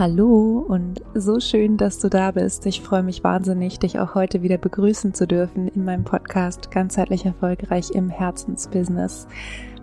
Hallo 0.00 0.64
und 0.66 1.02
so 1.12 1.40
schön, 1.40 1.76
dass 1.76 1.98
du 1.98 2.08
da 2.08 2.30
bist. 2.30 2.64
Ich 2.64 2.80
freue 2.80 3.02
mich 3.02 3.22
wahnsinnig, 3.22 3.80
dich 3.80 3.98
auch 3.98 4.14
heute 4.14 4.40
wieder 4.40 4.56
begrüßen 4.56 5.12
zu 5.12 5.26
dürfen 5.26 5.68
in 5.68 5.84
meinem 5.84 6.04
Podcast 6.04 6.70
Ganzheitlich 6.70 7.26
Erfolgreich 7.26 7.90
im 7.90 8.08
Herzensbusiness. 8.08 9.28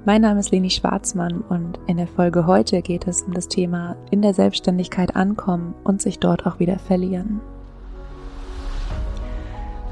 Mein 0.06 0.24
Name 0.24 0.40
ist 0.40 0.50
Leni 0.50 0.72
Schwarzmann 0.72 1.42
und 1.42 1.80
in 1.86 1.98
der 1.98 2.08
Folge 2.08 2.48
heute 2.48 2.82
geht 2.82 3.08
es 3.08 3.22
um 3.22 3.36
das 3.36 3.48
Thema 3.48 3.96
in 4.10 4.24
der 4.24 4.34
Selbstständigkeit 4.34 5.16
ankommen 5.16 5.76
und 5.84 6.02
sich 6.02 6.18
dort 6.18 6.48
auch 6.48 6.58
wieder 6.58 6.80
verlieren. 6.80 7.40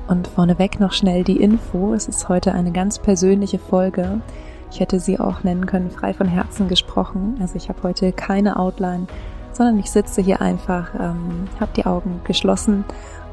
Und 0.07 0.27
vorneweg 0.27 0.79
noch 0.79 0.93
schnell 0.93 1.23
die 1.23 1.39
Info. 1.39 1.93
Es 1.93 2.07
ist 2.07 2.29
heute 2.29 2.51
eine 2.53 2.71
ganz 2.71 2.97
persönliche 2.97 3.59
Folge. 3.59 4.21
Ich 4.71 4.79
hätte 4.79 4.99
sie 4.99 5.19
auch 5.19 5.43
nennen 5.43 5.67
können, 5.67 5.91
frei 5.91 6.15
von 6.15 6.27
Herzen 6.27 6.67
gesprochen. 6.67 7.37
Also 7.39 7.57
ich 7.57 7.69
habe 7.69 7.83
heute 7.83 8.11
keine 8.11 8.57
Outline 8.57 9.05
sondern 9.55 9.79
ich 9.79 9.89
sitze 9.89 10.21
hier 10.21 10.41
einfach, 10.41 10.93
ähm, 10.99 11.47
habe 11.59 11.71
die 11.75 11.85
Augen 11.85 12.21
geschlossen 12.25 12.83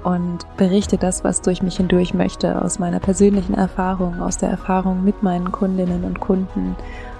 und 0.04 0.46
berichte 0.56 0.98
das, 0.98 1.24
was 1.24 1.42
durch 1.42 1.62
mich 1.62 1.76
hindurch 1.76 2.14
möchte, 2.14 2.62
aus 2.62 2.78
meiner 2.78 3.00
persönlichen 3.00 3.54
Erfahrung, 3.54 4.20
aus 4.20 4.38
der 4.38 4.50
Erfahrung 4.50 5.04
mit 5.04 5.22
meinen 5.22 5.50
Kundinnen 5.52 6.04
und 6.04 6.20
Kunden. 6.20 6.76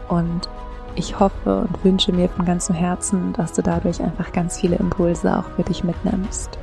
Und 0.08 0.48
ich 0.94 1.18
hoffe 1.18 1.66
und 1.68 1.84
wünsche 1.84 2.12
mir 2.12 2.28
von 2.28 2.44
ganzem 2.44 2.74
Herzen, 2.74 3.32
dass 3.32 3.52
du 3.52 3.62
dadurch 3.62 4.02
einfach 4.02 4.32
ganz 4.32 4.58
viele 4.58 4.76
Impulse 4.76 5.36
auch 5.36 5.48
für 5.56 5.62
dich 5.62 5.84
mitnimmst. 5.84 6.58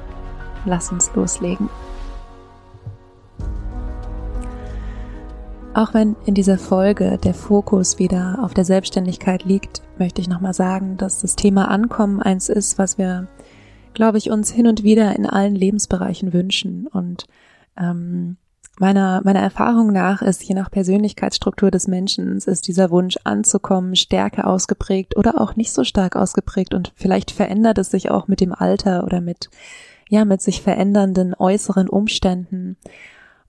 Lass 0.65 0.91
uns 0.91 1.13
loslegen. 1.15 1.69
Auch 5.79 5.93
wenn 5.93 6.17
in 6.25 6.33
dieser 6.33 6.57
Folge 6.57 7.17
der 7.23 7.33
Fokus 7.33 7.99
wieder 7.99 8.39
auf 8.41 8.53
der 8.53 8.65
Selbstständigkeit 8.65 9.45
liegt, 9.45 9.81
möchte 9.97 10.19
ich 10.19 10.27
nochmal 10.27 10.53
sagen, 10.53 10.97
dass 10.97 11.21
das 11.21 11.37
Thema 11.37 11.69
Ankommen 11.69 12.21
eins 12.21 12.49
ist, 12.49 12.77
was 12.77 12.97
wir, 12.97 13.29
glaube 13.93 14.17
ich, 14.17 14.29
uns 14.29 14.51
hin 14.51 14.67
und 14.67 14.83
wieder 14.83 15.15
in 15.15 15.25
allen 15.25 15.55
Lebensbereichen 15.55 16.33
wünschen. 16.33 16.85
Und 16.87 17.27
ähm, 17.77 18.35
meiner, 18.77 19.21
meiner 19.23 19.39
Erfahrung 19.39 19.93
nach 19.93 20.21
ist, 20.21 20.43
je 20.43 20.53
nach 20.53 20.69
Persönlichkeitsstruktur 20.69 21.71
des 21.71 21.87
Menschen, 21.87 22.35
ist 22.35 22.67
dieser 22.67 22.91
Wunsch 22.91 23.17
anzukommen 23.23 23.95
stärker 23.95 24.47
ausgeprägt 24.47 25.15
oder 25.15 25.39
auch 25.39 25.55
nicht 25.55 25.71
so 25.71 25.85
stark 25.85 26.17
ausgeprägt 26.17 26.73
und 26.73 26.91
vielleicht 26.97 27.31
verändert 27.31 27.77
es 27.77 27.89
sich 27.89 28.11
auch 28.11 28.27
mit 28.27 28.41
dem 28.41 28.51
Alter 28.51 29.05
oder 29.05 29.21
mit, 29.21 29.49
ja, 30.09 30.25
mit 30.25 30.41
sich 30.41 30.61
verändernden 30.61 31.33
äußeren 31.35 31.87
Umständen. 31.87 32.75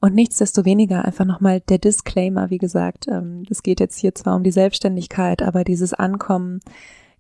Und 0.01 0.15
nichtsdestoweniger 0.15 1.05
einfach 1.05 1.27
nochmal 1.27 1.61
der 1.61 1.79
Disclaimer, 1.79 2.49
wie 2.49 2.59
gesagt, 2.59 3.07
ähm, 3.09 3.45
es 3.51 3.63
geht 3.63 3.81
jetzt 3.81 3.99
hier 3.99 4.15
zwar 4.15 4.35
um 4.35 4.43
die 4.43 4.51
Selbstständigkeit, 4.51 5.43
aber 5.43 5.63
dieses 5.63 5.93
Ankommen, 5.93 6.61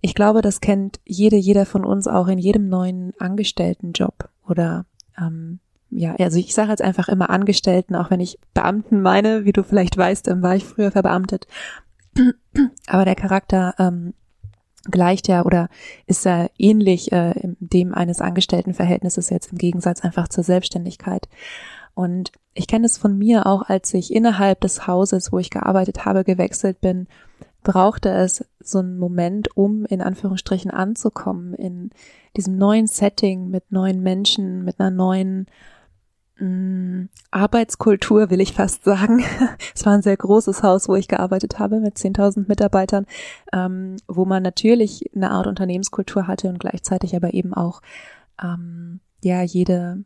ich 0.01 0.15
glaube, 0.15 0.41
das 0.41 0.63
kennt 0.63 0.99
jede, 1.05 1.37
jeder 1.37 1.67
von 1.67 1.85
uns 1.85 2.09
auch 2.09 2.27
in 2.29 2.39
jedem 2.39 2.69
neuen 2.71 3.13
Angestelltenjob 3.19 4.31
oder 4.49 4.87
ähm, 5.19 5.61
ja, 5.91 6.15
also 6.17 6.39
ich 6.39 6.55
sage 6.55 6.71
jetzt 6.71 6.83
einfach 6.83 7.09
immer 7.09 7.31
Angestellten, 7.31 7.97
auch 7.97 8.11
wenn 8.11 8.21
ich 8.21 8.39
Beamten 8.55 9.03
meine, 9.03 9.45
wie 9.45 9.53
du 9.53 9.63
vielleicht 9.63 9.97
weißt, 9.97 10.29
ähm, 10.29 10.43
war 10.43 10.55
ich 10.55 10.65
früher 10.65 10.93
verbeamtet. 10.93 11.47
Aber 12.87 13.05
der 13.05 13.17
Charakter 13.17 13.75
ähm, 13.79 14.15
gleicht 14.85 15.29
ja 15.29 15.45
oder 15.45 15.69
ist 16.07 16.25
ja 16.25 16.49
ähnlich 16.59 17.13
äh, 17.13 17.35
dem 17.59 17.93
eines 17.93 18.21
Angestelltenverhältnisses 18.21 19.31
jetzt 19.31 19.53
im 19.53 19.59
Gegensatz 19.59 20.01
einfach 20.03 20.29
zur 20.29 20.45
Selbstständigkeit. 20.45 21.29
Und 22.01 22.33
ich 22.55 22.67
kenne 22.67 22.87
es 22.87 22.97
von 22.97 23.19
mir 23.19 23.47
auch, 23.47 23.61
als 23.61 23.93
ich 23.93 24.15
innerhalb 24.15 24.63
des 24.63 24.87
Hauses, 24.87 25.33
wo 25.33 25.39
ich 25.39 25.51
gearbeitet 25.51 26.07
habe, 26.07 26.25
gewechselt 26.25 26.81
bin, 26.81 27.09
brauchte 27.63 28.09
es 28.09 28.43
so 28.59 28.79
einen 28.79 28.97
Moment, 28.97 29.55
um 29.55 29.85
in 29.85 30.01
Anführungsstrichen 30.01 30.71
anzukommen 30.71 31.53
in 31.53 31.91
diesem 32.39 32.57
neuen 32.57 32.87
Setting 32.87 33.51
mit 33.51 33.71
neuen 33.71 34.01
Menschen, 34.01 34.65
mit 34.65 34.81
einer 34.81 34.91
neuen 34.91 35.45
mh, 36.39 36.47
mm, 36.47 37.09
Arbeitskultur, 37.33 38.31
will 38.31 38.41
ich 38.41 38.55
fast 38.55 38.83
sagen. 38.85 39.23
es 39.75 39.85
war 39.85 39.93
ein 39.93 40.01
sehr 40.01 40.17
großes 40.17 40.63
Haus, 40.63 40.89
wo 40.89 40.95
ich 40.95 41.07
gearbeitet 41.07 41.59
habe 41.59 41.81
mit 41.81 41.99
10.000 41.99 42.49
Mitarbeitern, 42.49 43.05
ähm, 43.53 43.97
wo 44.09 44.25
man 44.25 44.43
natürlich 44.43 45.11
eine 45.15 45.33
Art 45.33 45.47
Unternehmenskultur 45.47 46.27
hatte 46.27 46.49
und 46.49 46.61
gleichzeitig 46.61 47.15
aber 47.15 47.35
eben 47.35 47.53
auch 47.53 47.83
ähm, 48.43 49.01
ja 49.23 49.43
jede 49.43 50.03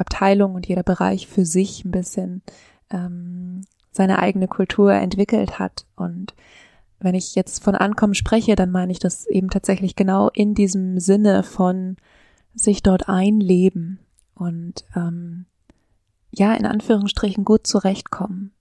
Abteilung 0.00 0.54
und 0.54 0.66
jeder 0.66 0.82
Bereich 0.82 1.26
für 1.26 1.44
sich 1.44 1.84
ein 1.84 1.90
bisschen 1.90 2.42
ähm, 2.90 3.62
seine 3.90 4.18
eigene 4.18 4.48
Kultur 4.48 4.92
entwickelt 4.92 5.58
hat. 5.58 5.86
Und 5.96 6.34
wenn 6.98 7.14
ich 7.14 7.34
jetzt 7.34 7.62
von 7.62 7.74
Ankommen 7.74 8.14
spreche, 8.14 8.56
dann 8.56 8.70
meine 8.70 8.92
ich 8.92 8.98
das 8.98 9.26
eben 9.26 9.50
tatsächlich 9.50 9.96
genau 9.96 10.28
in 10.28 10.54
diesem 10.54 11.00
Sinne 11.00 11.42
von 11.42 11.96
sich 12.54 12.82
dort 12.82 13.08
einleben 13.08 14.00
und 14.34 14.84
ähm, 14.96 15.46
ja, 16.32 16.54
in 16.54 16.66
Anführungsstrichen 16.66 17.44
gut 17.44 17.66
zurechtkommen. 17.66 18.52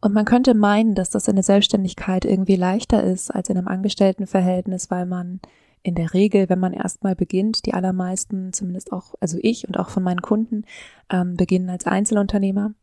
Und 0.00 0.14
man 0.14 0.24
könnte 0.24 0.54
meinen, 0.54 0.94
dass 0.94 1.10
das 1.10 1.26
in 1.28 1.34
der 1.34 1.42
Selbstständigkeit 1.42 2.24
irgendwie 2.24 2.56
leichter 2.56 3.02
ist 3.02 3.30
als 3.30 3.48
in 3.48 3.58
einem 3.58 3.68
Angestelltenverhältnis, 3.68 4.90
weil 4.90 5.06
man 5.06 5.40
in 5.88 5.94
der 5.94 6.12
Regel, 6.12 6.48
wenn 6.50 6.60
man 6.60 6.74
erstmal 6.74 7.16
beginnt, 7.16 7.64
die 7.64 7.72
allermeisten, 7.72 8.52
zumindest 8.52 8.92
auch, 8.92 9.14
also 9.20 9.38
ich 9.40 9.66
und 9.66 9.78
auch 9.78 9.88
von 9.88 10.02
meinen 10.02 10.20
Kunden, 10.20 10.64
ähm, 11.10 11.34
beginnen 11.34 11.70
als 11.70 11.86
Einzelunternehmer. 11.86 12.74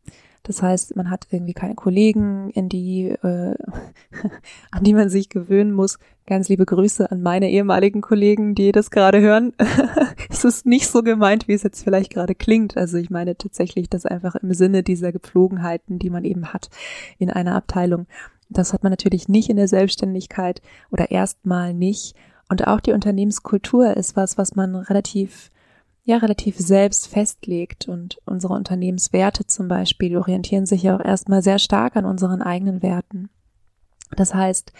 Das 0.42 0.62
heißt, 0.62 0.94
man 0.96 1.08
hat 1.10 1.26
irgendwie 1.30 1.54
keine 1.54 1.76
Kollegen, 1.76 2.50
in 2.50 2.68
die, 2.68 3.08
äh, 3.08 3.54
an 4.72 4.82
die 4.82 4.92
man 4.92 5.08
sich 5.08 5.28
gewöhnen 5.28 5.72
muss. 5.72 5.98
Ganz 6.26 6.48
liebe 6.48 6.66
Grüße 6.66 7.10
an 7.10 7.22
meine 7.22 7.48
ehemaligen 7.48 8.00
Kollegen, 8.00 8.56
die 8.56 8.72
das 8.72 8.90
gerade 8.90 9.20
hören. 9.20 9.52
es 10.28 10.44
ist 10.44 10.66
nicht 10.66 10.88
so 10.88 11.02
gemeint, 11.02 11.46
wie 11.46 11.54
es 11.54 11.62
jetzt 11.62 11.84
vielleicht 11.84 12.12
gerade 12.12 12.34
klingt. 12.34 12.76
Also 12.76 12.96
ich 12.96 13.10
meine 13.10 13.36
tatsächlich 13.36 13.88
das 13.88 14.04
einfach 14.04 14.34
im 14.34 14.52
Sinne 14.52 14.82
dieser 14.82 15.12
Gepflogenheiten, 15.12 16.00
die 16.00 16.10
man 16.10 16.24
eben 16.24 16.52
hat 16.52 16.70
in 17.18 17.30
einer 17.30 17.54
Abteilung. 17.54 18.06
Das 18.48 18.72
hat 18.72 18.82
man 18.82 18.90
natürlich 18.90 19.28
nicht 19.28 19.48
in 19.48 19.56
der 19.56 19.68
Selbstständigkeit 19.68 20.60
oder 20.90 21.10
erstmal 21.10 21.72
nicht. 21.72 22.16
Und 22.48 22.66
auch 22.66 22.80
die 22.80 22.92
Unternehmenskultur 22.92 23.96
ist 23.96 24.16
was, 24.16 24.38
was 24.38 24.54
man 24.54 24.76
relativ, 24.76 25.50
ja, 26.04 26.18
relativ 26.18 26.58
selbst 26.58 27.08
festlegt. 27.08 27.88
Und 27.88 28.18
unsere 28.24 28.54
Unternehmenswerte 28.54 29.46
zum 29.46 29.68
Beispiel 29.68 30.16
orientieren 30.16 30.66
sich 30.66 30.84
ja 30.84 30.96
auch 30.96 31.04
erstmal 31.04 31.42
sehr 31.42 31.58
stark 31.58 31.96
an 31.96 32.04
unseren 32.04 32.42
eigenen 32.42 32.82
Werten. 32.82 33.28
Das 34.16 34.34
heißt, 34.34 34.72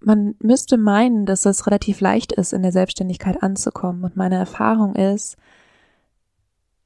man 0.00 0.34
müsste 0.40 0.76
meinen, 0.76 1.26
dass 1.26 1.46
es 1.46 1.66
relativ 1.66 2.00
leicht 2.00 2.32
ist, 2.32 2.52
in 2.52 2.62
der 2.62 2.72
Selbstständigkeit 2.72 3.42
anzukommen. 3.42 4.02
Und 4.02 4.16
meine 4.16 4.36
Erfahrung 4.36 4.96
ist, 4.96 5.36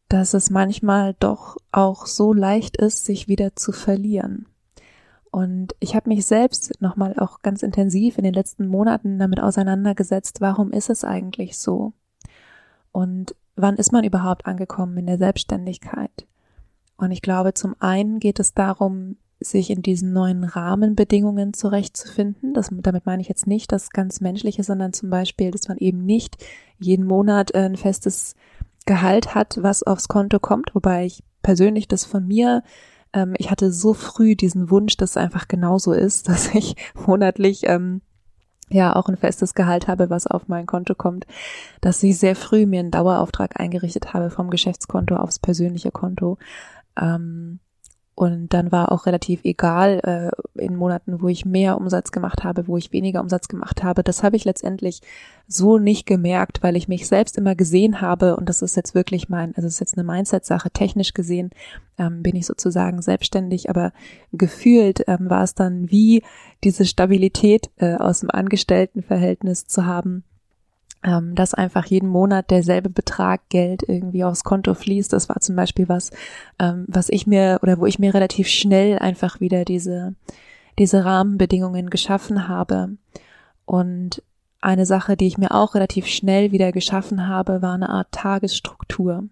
dass 0.08 0.34
es 0.34 0.50
manchmal 0.50 1.14
doch 1.18 1.56
auch 1.72 2.06
so 2.06 2.32
leicht 2.32 2.76
ist, 2.76 3.04
sich 3.04 3.28
wieder 3.28 3.56
zu 3.56 3.72
verlieren. 3.72 4.46
Und 5.36 5.74
ich 5.80 5.94
habe 5.94 6.08
mich 6.08 6.24
selbst 6.24 6.80
nochmal 6.80 7.14
auch 7.18 7.42
ganz 7.42 7.62
intensiv 7.62 8.16
in 8.16 8.24
den 8.24 8.32
letzten 8.32 8.66
Monaten 8.66 9.18
damit 9.18 9.38
auseinandergesetzt, 9.38 10.40
warum 10.40 10.72
ist 10.72 10.88
es 10.88 11.04
eigentlich 11.04 11.58
so? 11.58 11.92
Und 12.90 13.36
wann 13.54 13.76
ist 13.76 13.92
man 13.92 14.02
überhaupt 14.02 14.46
angekommen 14.46 14.96
in 14.96 15.04
der 15.04 15.18
Selbstständigkeit? 15.18 16.26
Und 16.96 17.10
ich 17.10 17.20
glaube, 17.20 17.52
zum 17.52 17.76
einen 17.80 18.18
geht 18.18 18.40
es 18.40 18.54
darum, 18.54 19.16
sich 19.38 19.68
in 19.68 19.82
diesen 19.82 20.14
neuen 20.14 20.42
Rahmenbedingungen 20.42 21.52
zurechtzufinden. 21.52 22.54
Das, 22.54 22.70
damit 22.72 23.04
meine 23.04 23.20
ich 23.20 23.28
jetzt 23.28 23.46
nicht 23.46 23.72
das 23.72 23.90
ganz 23.90 24.22
Menschliche, 24.22 24.64
sondern 24.64 24.94
zum 24.94 25.10
Beispiel, 25.10 25.50
dass 25.50 25.68
man 25.68 25.76
eben 25.76 26.06
nicht 26.06 26.42
jeden 26.78 27.04
Monat 27.04 27.54
ein 27.54 27.76
festes 27.76 28.36
Gehalt 28.86 29.34
hat, 29.34 29.58
was 29.60 29.82
aufs 29.82 30.08
Konto 30.08 30.40
kommt, 30.40 30.74
wobei 30.74 31.04
ich 31.04 31.22
persönlich 31.42 31.88
das 31.88 32.06
von 32.06 32.26
mir 32.26 32.62
ähm, 33.12 33.34
ich 33.38 33.50
hatte 33.50 33.72
so 33.72 33.94
früh 33.94 34.36
diesen 34.36 34.70
Wunsch, 34.70 34.96
dass 34.96 35.10
es 35.10 35.16
einfach 35.16 35.48
genauso 35.48 35.92
ist, 35.92 36.28
dass 36.28 36.54
ich 36.54 36.76
monatlich 37.06 37.62
ähm, 37.64 38.02
ja 38.68 38.96
auch 38.96 39.08
ein 39.08 39.16
festes 39.16 39.54
Gehalt 39.54 39.88
habe, 39.88 40.10
was 40.10 40.26
auf 40.26 40.48
mein 40.48 40.66
Konto 40.66 40.94
kommt, 40.94 41.26
dass 41.80 42.02
ich 42.02 42.18
sehr 42.18 42.34
früh 42.36 42.66
mir 42.66 42.80
einen 42.80 42.90
Dauerauftrag 42.90 43.60
eingerichtet 43.60 44.12
habe 44.12 44.30
vom 44.30 44.50
Geschäftskonto 44.50 45.16
aufs 45.16 45.38
persönliche 45.38 45.92
Konto. 45.92 46.38
Ähm, 47.00 47.60
und 48.16 48.54
dann 48.54 48.72
war 48.72 48.92
auch 48.92 49.04
relativ 49.04 49.44
egal 49.44 50.32
äh, 50.56 50.62
in 50.64 50.74
Monaten, 50.74 51.20
wo 51.20 51.28
ich 51.28 51.44
mehr 51.44 51.76
Umsatz 51.76 52.12
gemacht 52.12 52.44
habe, 52.44 52.66
wo 52.66 52.78
ich 52.78 52.90
weniger 52.90 53.20
Umsatz 53.20 53.46
gemacht 53.46 53.84
habe. 53.84 54.02
Das 54.02 54.22
habe 54.22 54.36
ich 54.36 54.46
letztendlich 54.46 55.02
so 55.46 55.76
nicht 55.76 56.06
gemerkt, 56.06 56.62
weil 56.62 56.76
ich 56.76 56.88
mich 56.88 57.06
selbst 57.06 57.36
immer 57.36 57.54
gesehen 57.54 58.00
habe. 58.00 58.38
Und 58.38 58.48
das 58.48 58.62
ist 58.62 58.74
jetzt 58.74 58.94
wirklich 58.94 59.28
mein, 59.28 59.54
also 59.54 59.66
es 59.66 59.74
ist 59.74 59.80
jetzt 59.80 59.98
eine 59.98 60.10
Mindset-Sache. 60.10 60.70
Technisch 60.70 61.12
gesehen 61.12 61.50
ähm, 61.98 62.22
bin 62.22 62.36
ich 62.36 62.46
sozusagen 62.46 63.02
selbstständig, 63.02 63.68
aber 63.68 63.92
gefühlt 64.32 65.04
ähm, 65.08 65.28
war 65.28 65.42
es 65.42 65.54
dann 65.54 65.90
wie 65.90 66.22
diese 66.64 66.86
Stabilität 66.86 67.68
äh, 67.76 67.96
aus 67.96 68.20
dem 68.20 68.30
Angestelltenverhältnis 68.30 69.66
zu 69.66 69.84
haben 69.84 70.24
ähm, 71.06 71.36
dass 71.36 71.54
einfach 71.54 71.86
jeden 71.86 72.08
Monat 72.08 72.50
derselbe 72.50 72.90
Betrag 72.90 73.48
Geld 73.48 73.84
irgendwie 73.86 74.24
aufs 74.24 74.42
Konto 74.42 74.74
fließt. 74.74 75.12
Das 75.12 75.28
war 75.28 75.40
zum 75.40 75.54
Beispiel 75.54 75.88
was, 75.88 76.10
ähm, 76.58 76.84
was 76.88 77.08
ich 77.08 77.28
mir 77.28 77.60
oder 77.62 77.78
wo 77.78 77.86
ich 77.86 78.00
mir 78.00 78.12
relativ 78.12 78.48
schnell 78.48 78.98
einfach 78.98 79.40
wieder 79.40 79.64
diese, 79.64 80.14
diese 80.80 81.04
Rahmenbedingungen 81.04 81.90
geschaffen 81.90 82.48
habe. 82.48 82.96
Und 83.64 84.22
eine 84.60 84.84
Sache, 84.84 85.16
die 85.16 85.28
ich 85.28 85.38
mir 85.38 85.52
auch 85.52 85.76
relativ 85.76 86.06
schnell 86.06 86.50
wieder 86.50 86.72
geschaffen 86.72 87.28
habe, 87.28 87.62
war 87.62 87.74
eine 87.74 87.88
Art 87.88 88.10
Tagesstruktur. 88.10 89.24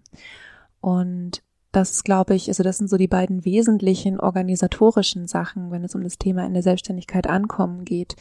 Und 0.81 1.43
das 1.73 2.05
glaube 2.05 2.37
ich, 2.37 2.47
also 2.47 2.63
das 2.63 2.79
sind 2.79 2.89
so 2.89 2.97
die 2.97 3.09
beiden 3.09 3.45
wesentlichen 3.45 4.21
organisatorischen 4.21 5.27
Sachen, 5.27 5.73
wenn 5.73 5.83
es 5.83 5.97
um 5.97 6.05
das 6.05 6.19
Thema 6.19 6.47
in 6.47 6.55
der 6.55 6.63
Selbstständigkeit 6.63 7.27
ankommen 7.27 7.85
geht. 7.85 8.15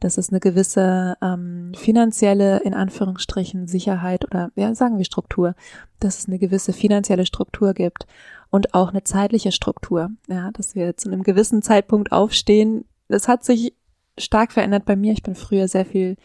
Dass 0.00 0.18
es 0.18 0.30
eine 0.30 0.40
gewisse 0.40 1.16
ähm, 1.22 1.72
finanzielle, 1.76 2.58
in 2.60 2.74
Anführungsstrichen, 2.74 3.66
Sicherheit 3.68 4.24
oder 4.24 4.50
ja, 4.56 4.74
sagen 4.74 4.98
wir 4.98 5.04
Struktur, 5.04 5.54
dass 5.98 6.18
es 6.18 6.26
eine 6.26 6.38
gewisse 6.38 6.72
finanzielle 6.72 7.26
Struktur 7.26 7.74
gibt 7.74 8.06
und 8.50 8.74
auch 8.74 8.90
eine 8.90 9.04
zeitliche 9.04 9.52
Struktur. 9.52 10.10
Ja, 10.28 10.50
dass 10.52 10.74
wir 10.74 10.96
zu 10.96 11.10
einem 11.10 11.22
gewissen 11.22 11.62
Zeitpunkt 11.62 12.12
aufstehen. 12.12 12.84
Das 13.08 13.28
hat 13.28 13.44
sich 13.44 13.74
stark 14.18 14.52
verändert 14.52 14.84
bei 14.84 14.96
mir. 14.96 15.12
Ich 15.12 15.22
bin 15.22 15.34
früher 15.34 15.68
sehr 15.68 15.84
viel, 15.84 16.16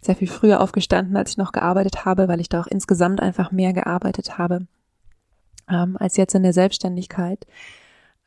sehr 0.00 0.16
viel 0.16 0.28
früher 0.28 0.60
aufgestanden, 0.60 1.16
als 1.16 1.30
ich 1.30 1.36
noch 1.36 1.52
gearbeitet 1.52 2.04
habe, 2.04 2.28
weil 2.28 2.40
ich 2.40 2.48
da 2.48 2.60
auch 2.60 2.66
insgesamt 2.66 3.20
einfach 3.20 3.52
mehr 3.52 3.72
gearbeitet 3.72 4.38
habe 4.38 4.66
ähm, 5.70 5.96
als 5.98 6.16
jetzt 6.16 6.34
in 6.34 6.42
der 6.42 6.52
Selbstständigkeit. 6.52 7.46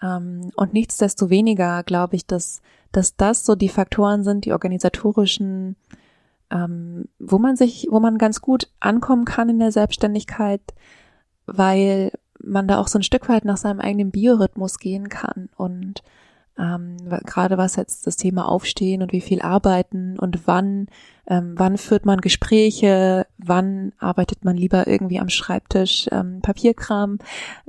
Ähm, 0.01 0.51
und 0.55 0.73
nichtsdestoweniger 0.73 1.83
glaube 1.83 2.15
ich, 2.15 2.25
dass, 2.25 2.61
dass 2.93 3.17
das 3.17 3.45
so 3.45 3.55
die 3.55 3.69
Faktoren 3.69 4.23
sind, 4.23 4.45
die 4.45 4.53
organisatorischen, 4.53 5.75
ähm, 6.49 7.05
wo 7.19 7.39
man 7.39 7.57
sich, 7.57 7.87
wo 7.89 7.99
man 7.99 8.17
ganz 8.17 8.39
gut 8.39 8.69
ankommen 8.79 9.25
kann 9.25 9.49
in 9.49 9.59
der 9.59 9.71
Selbstständigkeit, 9.71 10.61
weil 11.45 12.11
man 12.41 12.67
da 12.67 12.79
auch 12.79 12.87
so 12.87 12.99
ein 12.99 13.03
Stück 13.03 13.27
weit 13.29 13.45
nach 13.45 13.57
seinem 13.57 13.79
eigenen 13.79 14.11
Biorhythmus 14.11 14.79
gehen 14.79 15.09
kann. 15.09 15.49
Und 15.57 16.03
ähm, 16.57 16.97
gerade 17.25 17.57
was 17.57 17.75
jetzt 17.75 18.05
das 18.05 18.15
Thema 18.15 18.47
Aufstehen 18.47 19.01
und 19.01 19.11
wie 19.11 19.21
viel 19.21 19.41
arbeiten 19.41 20.19
und 20.19 20.47
wann, 20.47 20.87
ähm, 21.27 21.53
wann 21.57 21.77
führt 21.77 22.05
man 22.05 22.21
Gespräche, 22.21 23.25
wann 23.37 23.93
arbeitet 23.97 24.45
man 24.45 24.55
lieber 24.55 24.87
irgendwie 24.87 25.19
am 25.19 25.29
Schreibtisch, 25.29 26.07
ähm, 26.11 26.41
Papierkram. 26.41 27.17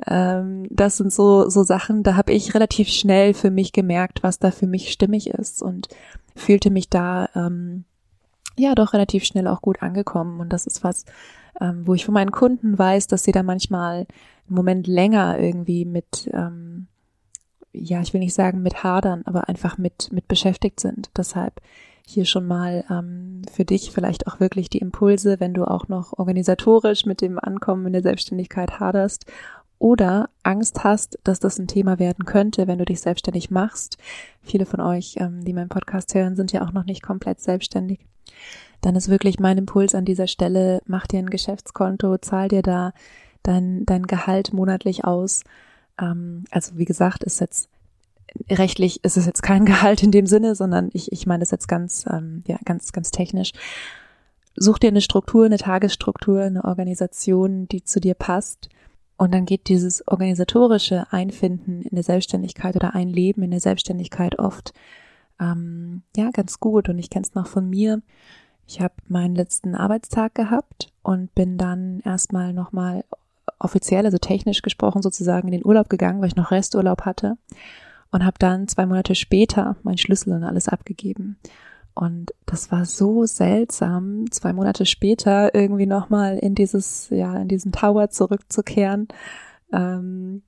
Ähm, 0.06 0.66
das 0.70 0.98
sind 0.98 1.12
so, 1.12 1.48
so 1.48 1.62
Sachen, 1.62 2.02
da 2.02 2.16
habe 2.16 2.32
ich 2.32 2.54
relativ 2.54 2.88
schnell 2.88 3.32
für 3.32 3.50
mich 3.50 3.72
gemerkt, 3.72 4.22
was 4.22 4.38
da 4.38 4.50
für 4.50 4.66
mich 4.66 4.92
stimmig 4.92 5.30
ist 5.30 5.62
und 5.62 5.88
fühlte 6.36 6.70
mich 6.70 6.90
da 6.90 7.28
ähm, 7.34 7.84
ja 8.56 8.74
doch 8.74 8.92
relativ 8.92 9.24
schnell 9.24 9.46
auch 9.46 9.62
gut 9.62 9.82
angekommen. 9.82 10.40
Und 10.40 10.52
das 10.52 10.66
ist 10.66 10.84
was, 10.84 11.06
ähm, 11.58 11.86
wo 11.86 11.94
ich 11.94 12.04
von 12.04 12.14
meinen 12.14 12.32
Kunden 12.32 12.78
weiß, 12.78 13.06
dass 13.06 13.24
sie 13.24 13.32
da 13.32 13.42
manchmal 13.42 14.06
einen 14.46 14.56
Moment 14.56 14.86
länger 14.86 15.38
irgendwie 15.38 15.86
mit 15.86 16.28
ähm, 16.34 16.88
ja, 17.74 18.00
ich 18.00 18.14
will 18.14 18.20
nicht 18.20 18.34
sagen 18.34 18.62
mit 18.62 18.84
hadern, 18.84 19.22
aber 19.26 19.48
einfach 19.48 19.76
mit, 19.78 20.12
mit 20.12 20.28
beschäftigt 20.28 20.80
sind. 20.80 21.10
Deshalb 21.16 21.60
hier 22.06 22.24
schon 22.24 22.46
mal 22.46 22.84
ähm, 22.90 23.42
für 23.50 23.64
dich 23.64 23.90
vielleicht 23.90 24.26
auch 24.26 24.38
wirklich 24.38 24.70
die 24.70 24.78
Impulse, 24.78 25.40
wenn 25.40 25.54
du 25.54 25.64
auch 25.64 25.88
noch 25.88 26.18
organisatorisch 26.18 27.06
mit 27.06 27.20
dem 27.20 27.38
Ankommen 27.38 27.86
in 27.86 27.92
der 27.92 28.02
Selbstständigkeit 28.02 28.78
haderst 28.78 29.26
oder 29.78 30.28
Angst 30.42 30.84
hast, 30.84 31.18
dass 31.24 31.40
das 31.40 31.58
ein 31.58 31.66
Thema 31.66 31.98
werden 31.98 32.24
könnte, 32.24 32.66
wenn 32.66 32.78
du 32.78 32.84
dich 32.84 33.00
selbstständig 33.00 33.50
machst. 33.50 33.98
Viele 34.42 34.66
von 34.66 34.80
euch, 34.80 35.16
ähm, 35.18 35.44
die 35.44 35.52
meinen 35.52 35.68
Podcast 35.68 36.14
hören, 36.14 36.36
sind 36.36 36.52
ja 36.52 36.64
auch 36.64 36.72
noch 36.72 36.84
nicht 36.84 37.02
komplett 37.02 37.40
selbstständig. 37.40 38.00
Dann 38.82 38.96
ist 38.96 39.08
wirklich 39.08 39.40
mein 39.40 39.58
Impuls 39.58 39.94
an 39.94 40.04
dieser 40.04 40.26
Stelle, 40.26 40.80
mach 40.86 41.06
dir 41.06 41.18
ein 41.18 41.30
Geschäftskonto, 41.30 42.18
zahl 42.18 42.48
dir 42.48 42.62
da 42.62 42.92
dein, 43.42 43.84
dein 43.86 44.04
Gehalt 44.06 44.52
monatlich 44.52 45.04
aus 45.04 45.42
ähm, 46.00 46.44
also 46.50 46.76
wie 46.76 46.84
gesagt, 46.84 47.24
ist 47.24 47.40
jetzt 47.40 47.68
rechtlich 48.50 49.04
ist 49.04 49.16
es 49.16 49.26
jetzt 49.26 49.42
kein 49.42 49.64
Gehalt 49.66 50.02
in 50.02 50.10
dem 50.10 50.26
Sinne, 50.26 50.54
sondern 50.54 50.90
ich, 50.92 51.12
ich 51.12 51.26
meine 51.26 51.40
das 51.40 51.50
jetzt 51.50 51.68
ganz, 51.68 52.04
ähm, 52.10 52.42
ja, 52.46 52.58
ganz, 52.64 52.92
ganz 52.92 53.10
technisch. 53.10 53.52
Such 54.56 54.78
dir 54.78 54.88
eine 54.88 55.00
Struktur, 55.00 55.46
eine 55.46 55.58
Tagesstruktur, 55.58 56.42
eine 56.42 56.64
Organisation, 56.64 57.66
die 57.68 57.82
zu 57.82 58.00
dir 58.00 58.14
passt. 58.14 58.68
Und 59.16 59.32
dann 59.32 59.46
geht 59.46 59.68
dieses 59.68 60.06
organisatorische 60.06 61.06
Einfinden 61.12 61.82
in 61.82 61.94
der 61.94 62.04
Selbstständigkeit 62.04 62.76
oder 62.76 62.94
Einleben 62.94 63.42
in 63.42 63.50
der 63.50 63.60
Selbstständigkeit 63.60 64.38
oft 64.38 64.72
ähm, 65.40 66.02
ja 66.16 66.30
ganz 66.30 66.60
gut. 66.60 66.88
Und 66.88 66.98
ich 66.98 67.10
kenne 67.10 67.24
es 67.24 67.34
noch 67.34 67.46
von 67.46 67.68
mir. 67.68 68.02
Ich 68.66 68.80
habe 68.80 68.94
meinen 69.08 69.34
letzten 69.34 69.74
Arbeitstag 69.74 70.34
gehabt 70.34 70.92
und 71.02 71.34
bin 71.34 71.58
dann 71.58 72.00
erstmal 72.00 72.52
nochmal 72.52 73.04
offiziell, 73.58 74.04
also 74.04 74.18
technisch 74.18 74.62
gesprochen 74.62 75.02
sozusagen 75.02 75.48
in 75.48 75.52
den 75.52 75.66
Urlaub 75.66 75.88
gegangen, 75.88 76.20
weil 76.20 76.28
ich 76.28 76.36
noch 76.36 76.50
Resturlaub 76.50 77.02
hatte 77.02 77.36
und 78.10 78.24
habe 78.24 78.36
dann 78.38 78.68
zwei 78.68 78.86
Monate 78.86 79.14
später 79.14 79.76
meinen 79.82 79.98
Schlüssel 79.98 80.32
und 80.32 80.44
alles 80.44 80.68
abgegeben. 80.68 81.36
Und 81.94 82.34
das 82.46 82.72
war 82.72 82.84
so 82.84 83.24
seltsam, 83.24 84.30
zwei 84.30 84.52
Monate 84.52 84.84
später 84.84 85.54
irgendwie 85.54 85.86
nochmal 85.86 86.38
in 86.38 86.54
dieses, 86.54 87.08
ja, 87.10 87.36
in 87.36 87.48
diesen 87.48 87.72
Tower 87.72 88.10
zurückzukehren. 88.10 89.08
Ähm, 89.72 90.42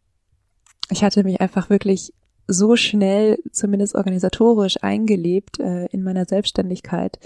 ich 0.91 1.05
hatte 1.05 1.23
mich 1.25 1.41
einfach 1.41 1.71
wirklich 1.71 2.13
so 2.49 2.77
schnell, 2.77 3.39
zumindest 3.53 3.95
organisatorisch, 3.95 4.83
eingelebt 4.83 5.59
äh, 5.61 5.87
in 5.87 6.03
meiner 6.03 6.25
Selbstständigkeit, 6.25 7.19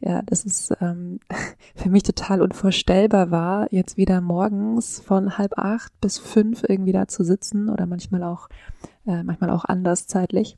ja, 0.00 0.22
dass 0.22 0.44
es 0.44 0.72
ähm, 0.80 1.20
für 1.74 1.90
mich 1.90 2.02
total 2.02 2.42
unvorstellbar 2.42 3.30
war, 3.30 3.72
jetzt 3.72 3.96
wieder 3.96 4.20
morgens 4.20 5.00
von 5.00 5.38
halb 5.38 5.58
acht 5.58 5.92
bis 6.00 6.18
fünf 6.18 6.64
irgendwie 6.66 6.92
da 6.92 7.06
zu 7.06 7.22
sitzen 7.22 7.68
oder 7.68 7.86
manchmal 7.86 8.22
auch, 8.22 8.48
äh, 9.06 9.22
manchmal 9.22 9.50
auch 9.50 9.64
anders 9.64 10.06
zeitlich. 10.06 10.56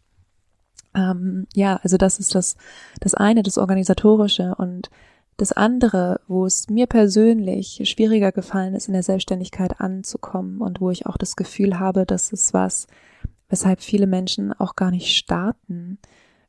Ähm, 0.95 1.47
ja, 1.55 1.81
also 1.83 1.97
das 1.97 2.19
ist 2.19 2.35
das, 2.35 2.57
das 3.01 3.15
eine, 3.15 3.43
das 3.43 3.59
Organisatorische 3.59 4.55
und 4.57 4.91
das 5.39 5.53
andere, 5.53 6.21
wo 6.29 6.47
es 6.47 6.69
mir 6.69 6.87
persönlich 6.87 7.81
schwieriger 7.85 8.31
gefallen 8.33 8.75
ist, 8.75 8.87
in 8.87 8.93
der 8.93 9.03
Selbstständigkeit 9.03 9.81
anzukommen 9.81 10.61
und 10.61 10.81
wo 10.81 10.91
ich 10.91 11.07
auch 11.07 11.17
das 11.17 11.37
Gefühl 11.37 11.81
habe, 11.81 12.05
dass 12.07 12.33
es 12.33 12.53
was, 12.53 12.87
weshalb 13.49 13.81
viele 13.81 14.07
Menschen 14.07 14.53
auch 14.53 14.77
gar 14.77 14.91
nicht 14.91 15.17
starten, 15.17 15.99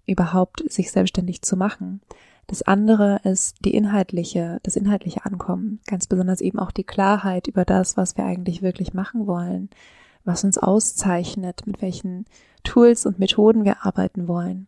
überhaupt 0.05 0.69
sich 0.69 0.91
selbstständig 0.91 1.41
zu 1.41 1.55
machen 1.55 2.01
das 2.53 2.61
andere 2.61 3.19
ist 3.23 3.65
die 3.65 3.73
inhaltliche, 3.73 4.59
das 4.61 4.75
inhaltliche 4.75 5.25
Ankommen, 5.25 5.79
ganz 5.87 6.05
besonders 6.05 6.39
eben 6.39 6.59
auch 6.59 6.69
die 6.69 6.83
Klarheit 6.83 7.47
über 7.47 7.65
das, 7.65 7.97
was 7.97 8.15
wir 8.15 8.25
eigentlich 8.25 8.61
wirklich 8.61 8.93
machen 8.93 9.25
wollen, 9.25 9.71
was 10.23 10.43
uns 10.43 10.59
auszeichnet, 10.59 11.65
mit 11.65 11.81
welchen 11.81 12.25
Tools 12.63 13.07
und 13.07 13.17
Methoden 13.17 13.65
wir 13.65 13.83
arbeiten 13.87 14.27
wollen. 14.27 14.67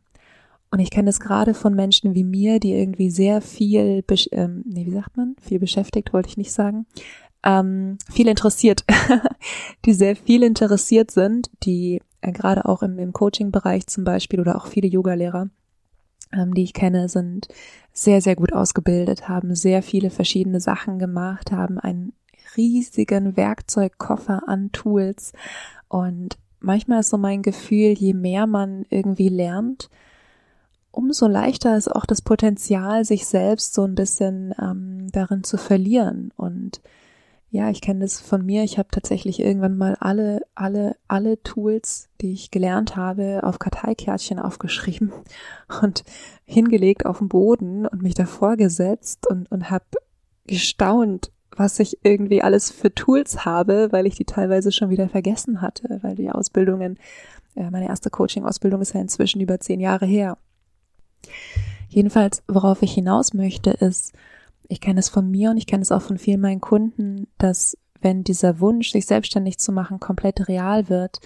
Und 0.72 0.80
ich 0.80 0.90
kenne 0.90 1.12
es 1.12 1.20
gerade 1.20 1.54
von 1.54 1.76
Menschen 1.76 2.16
wie 2.16 2.24
mir, 2.24 2.60
die 2.60 2.74
irgendwie 2.74 3.12
sehr 3.12 3.40
viel, 3.40 4.04
ähm, 4.32 4.64
nee, 4.66 4.88
wie 4.88 4.92
sagt 4.94 5.16
man, 5.16 5.36
viel 5.40 5.60
beschäftigt, 5.60 6.12
wollte 6.12 6.30
ich 6.30 6.38
nicht 6.38 6.54
sagen, 6.54 6.88
ähm, 7.44 8.00
viel 8.12 8.28
interessiert, 8.28 8.84
die 9.86 9.94
sehr 9.94 10.16
viel 10.16 10.42
interessiert 10.42 11.12
sind, 11.12 11.52
die 11.62 12.02
äh, 12.22 12.32
gerade 12.32 12.66
auch 12.66 12.82
im, 12.82 12.98
im 12.98 13.14
Coaching-Bereich 13.14 13.86
zum 13.86 14.06
Beispiel 14.06 14.40
oder 14.40 14.56
auch 14.56 14.66
viele 14.66 14.88
Yoga-Lehrer, 14.88 15.50
ähm, 16.34 16.54
die 16.54 16.64
ich 16.64 16.74
kenne, 16.74 17.10
sind 17.10 17.48
sehr, 17.94 18.22
sehr 18.22 18.36
gut 18.36 18.54
ausgebildet, 18.54 19.30
haben 19.30 19.56
sehr 19.56 19.82
viele 19.82 20.10
verschiedene 20.10 20.60
Sachen 20.60 21.00
gemacht, 21.00 21.52
haben 21.52 21.80
einen 21.80 22.14
riesigen 22.58 23.38
Werkzeugkoffer 23.38 24.44
an 24.48 24.72
Tools. 24.72 25.34
Und 25.88 26.38
manchmal 26.60 27.02
ist 27.02 27.10
so 27.10 27.18
mein 27.18 27.42
Gefühl, 27.42 27.94
je 27.94 28.14
mehr 28.14 28.48
man 28.48 28.86
irgendwie 28.90 29.30
lernt, 29.30 29.90
umso 30.92 31.28
leichter 31.28 31.76
ist 31.76 31.90
auch 31.90 32.06
das 32.06 32.22
Potenzial, 32.22 33.04
sich 33.04 33.26
selbst 33.26 33.74
so 33.74 33.84
ein 33.84 33.96
bisschen 33.96 34.54
ähm, 34.62 35.12
darin 35.12 35.44
zu 35.44 35.58
verlieren 35.58 36.32
und 36.38 36.82
ja, 37.52 37.70
ich 37.70 37.82
kenne 37.82 38.02
das 38.02 38.20
von 38.20 38.46
mir. 38.46 38.64
Ich 38.64 38.78
habe 38.78 38.90
tatsächlich 38.92 39.40
irgendwann 39.40 39.78
mal 39.78 39.96
alle, 40.00 40.42
alle, 40.56 40.98
alle 41.08 41.42
Tools, 41.44 42.10
die 42.22 42.34
ich 42.34 42.52
gelernt 42.52 42.96
habe, 42.96 43.42
auf 43.44 43.60
Karteikärtchen 43.60 44.40
aufgeschrieben 44.40 45.14
und 45.82 46.04
hingelegt 46.46 47.06
auf 47.06 47.20
den 47.20 47.30
Boden 47.30 47.86
und 47.86 48.02
mich 48.02 48.14
davor 48.14 48.58
gesetzt 48.58 49.28
und, 49.28 49.50
und 49.52 49.70
habe 49.70 49.86
gestaunt, 50.48 51.32
was 51.56 51.80
ich 51.80 52.00
irgendwie 52.04 52.42
alles 52.42 52.72
für 52.72 52.94
Tools 52.94 53.46
habe, 53.46 53.92
weil 53.92 54.06
ich 54.06 54.16
die 54.16 54.26
teilweise 54.26 54.72
schon 54.72 54.90
wieder 54.90 55.08
vergessen 55.08 55.62
hatte, 55.62 56.00
weil 56.02 56.16
die 56.16 56.30
Ausbildungen, 56.30 57.00
äh, 57.56 57.70
meine 57.70 57.88
erste 57.88 58.10
Coaching-Ausbildung 58.10 58.82
ist 58.82 58.94
ja 58.94 59.02
inzwischen 59.02 59.42
über 59.42 59.60
zehn 59.60 59.80
Jahre 59.80 60.06
her. 60.06 60.38
Jedenfalls, 61.88 62.44
worauf 62.48 62.82
ich 62.82 62.94
hinaus 62.94 63.34
möchte, 63.34 63.72
ist, 63.72 64.14
ich 64.70 64.82
kenne 64.82 65.00
es 65.00 65.10
von 65.10 65.30
mir 65.30 65.52
und 65.52 65.58
ich 65.58 65.68
kenne 65.68 65.82
es 65.82 65.92
auch 65.92 66.02
von 66.02 66.18
vielen 66.18 66.42
meinen 66.42 66.62
Kunden, 66.62 67.28
dass 67.38 67.78
wenn 68.02 68.24
dieser 68.24 68.60
Wunsch, 68.60 68.92
sich 68.92 69.06
selbstständig 69.06 69.58
zu 69.58 69.72
machen, 69.72 70.00
komplett 70.00 70.48
real 70.48 70.90
wird 70.90 71.20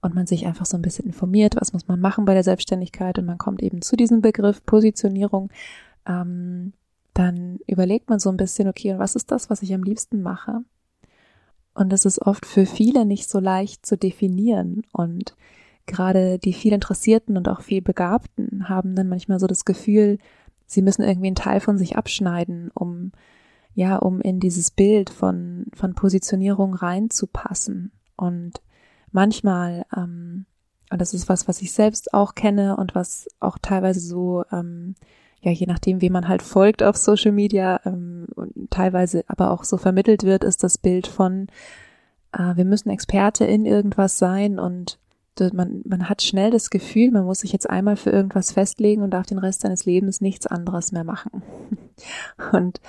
und 0.00 0.14
man 0.14 0.26
sich 0.26 0.46
einfach 0.46 0.66
so 0.66 0.76
ein 0.76 0.82
bisschen 0.82 1.06
informiert, 1.06 1.56
was 1.56 1.72
muss 1.72 1.86
man 1.88 2.00
machen 2.00 2.24
bei 2.24 2.34
der 2.34 2.42
Selbstständigkeit 2.42 3.18
und 3.18 3.26
man 3.26 3.38
kommt 3.38 3.62
eben 3.62 3.82
zu 3.82 3.96
diesem 3.96 4.20
Begriff 4.20 4.64
Positionierung, 4.66 5.50
ähm, 6.06 6.72
dann 7.14 7.60
überlegt 7.66 8.10
man 8.10 8.18
so 8.18 8.30
ein 8.30 8.36
bisschen, 8.36 8.68
okay, 8.68 8.92
und 8.92 8.98
was 8.98 9.14
ist 9.14 9.30
das, 9.30 9.48
was 9.48 9.62
ich 9.62 9.72
am 9.72 9.84
liebsten 9.84 10.22
mache? 10.22 10.62
Und 11.74 11.92
das 11.92 12.04
ist 12.04 12.20
oft 12.22 12.46
für 12.46 12.66
viele 12.66 13.04
nicht 13.04 13.28
so 13.28 13.38
leicht 13.38 13.86
zu 13.86 13.96
definieren 13.96 14.82
und 14.92 15.36
gerade 15.86 16.38
die 16.38 16.52
viel 16.52 16.72
Interessierten 16.72 17.36
und 17.36 17.48
auch 17.48 17.60
viel 17.60 17.82
Begabten 17.82 18.68
haben 18.68 18.94
dann 18.94 19.08
manchmal 19.08 19.38
so 19.38 19.46
das 19.46 19.64
Gefühl, 19.64 20.18
sie 20.66 20.82
müssen 20.82 21.02
irgendwie 21.02 21.28
einen 21.28 21.36
Teil 21.36 21.60
von 21.60 21.78
sich 21.78 21.96
abschneiden, 21.96 22.70
um 22.74 23.12
ja, 23.76 23.96
um 23.96 24.20
in 24.20 24.38
dieses 24.40 24.70
Bild 24.70 25.10
von 25.10 25.66
von 25.74 25.94
Positionierung 25.94 26.74
reinzupassen. 26.74 27.92
Und 28.16 28.62
manchmal, 29.10 29.84
ähm, 29.96 30.46
und 30.90 31.00
das 31.00 31.14
ist 31.14 31.28
was, 31.28 31.48
was 31.48 31.60
ich 31.60 31.72
selbst 31.72 32.14
auch 32.14 32.34
kenne 32.34 32.76
und 32.76 32.94
was 32.94 33.28
auch 33.40 33.58
teilweise 33.58 34.00
so 34.00 34.44
ähm, 34.52 34.94
ja, 35.44 35.50
je 35.50 35.66
nachdem, 35.66 36.00
wie 36.00 36.10
man 36.10 36.26
halt 36.26 36.42
folgt 36.42 36.82
auf 36.82 36.96
Social 36.96 37.32
Media, 37.32 37.78
ähm, 37.84 38.26
teilweise 38.70 39.24
aber 39.26 39.50
auch 39.50 39.64
so 39.64 39.76
vermittelt 39.76 40.22
wird, 40.22 40.42
ist 40.42 40.64
das 40.64 40.78
Bild 40.78 41.06
von, 41.06 41.48
äh, 42.32 42.56
wir 42.56 42.64
müssen 42.64 42.88
Experte 42.88 43.44
in 43.44 43.66
irgendwas 43.66 44.18
sein 44.18 44.58
und 44.58 44.98
man, 45.52 45.82
man 45.84 46.08
hat 46.08 46.22
schnell 46.22 46.50
das 46.50 46.70
Gefühl, 46.70 47.10
man 47.10 47.24
muss 47.24 47.40
sich 47.40 47.52
jetzt 47.52 47.68
einmal 47.68 47.96
für 47.96 48.10
irgendwas 48.10 48.52
festlegen 48.52 49.02
und 49.02 49.10
darf 49.10 49.26
den 49.26 49.38
Rest 49.38 49.62
seines 49.62 49.84
Lebens 49.84 50.20
nichts 50.20 50.46
anderes 50.46 50.92
mehr 50.92 51.04
machen. 51.04 51.42
und 52.52 52.80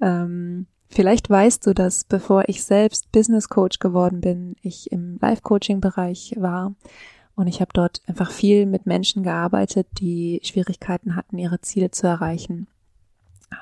ähm, 0.00 0.66
vielleicht 0.88 1.28
weißt 1.28 1.66
du, 1.66 1.74
dass 1.74 2.04
bevor 2.04 2.48
ich 2.48 2.64
selbst 2.64 3.10
Business 3.12 3.48
Coach 3.48 3.78
geworden 3.78 4.20
bin, 4.20 4.56
ich 4.62 4.92
im 4.92 5.18
Life-Coaching-Bereich 5.20 6.34
war 6.38 6.74
und 7.34 7.46
ich 7.46 7.60
habe 7.60 7.70
dort 7.72 8.02
einfach 8.06 8.30
viel 8.30 8.66
mit 8.66 8.84
Menschen 8.84 9.22
gearbeitet, 9.22 9.86
die 10.00 10.40
Schwierigkeiten 10.42 11.14
hatten, 11.14 11.38
ihre 11.38 11.60
Ziele 11.60 11.90
zu 11.90 12.06
erreichen. 12.06 12.66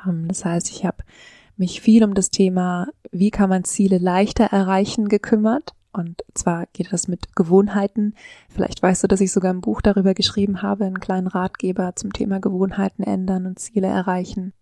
Ähm, 0.06 0.28
das 0.28 0.44
heißt, 0.44 0.70
ich 0.70 0.84
habe 0.84 1.04
mich 1.56 1.80
viel 1.80 2.04
um 2.04 2.14
das 2.14 2.30
Thema, 2.30 2.88
wie 3.12 3.30
kann 3.30 3.50
man 3.50 3.64
Ziele 3.64 3.98
leichter 3.98 4.44
erreichen, 4.44 5.08
gekümmert. 5.08 5.74
Und 5.96 6.22
zwar 6.34 6.66
geht 6.74 6.92
das 6.92 7.08
mit 7.08 7.34
Gewohnheiten. 7.34 8.14
Vielleicht 8.50 8.82
weißt 8.82 9.02
du, 9.02 9.08
dass 9.08 9.22
ich 9.22 9.32
sogar 9.32 9.52
ein 9.52 9.62
Buch 9.62 9.80
darüber 9.80 10.12
geschrieben 10.12 10.60
habe, 10.60 10.84
einen 10.84 11.00
kleinen 11.00 11.26
Ratgeber 11.26 11.96
zum 11.96 12.12
Thema 12.12 12.38
Gewohnheiten 12.38 13.02
ändern 13.02 13.46
und 13.46 13.58
Ziele 13.58 13.86
erreichen. 13.86 14.52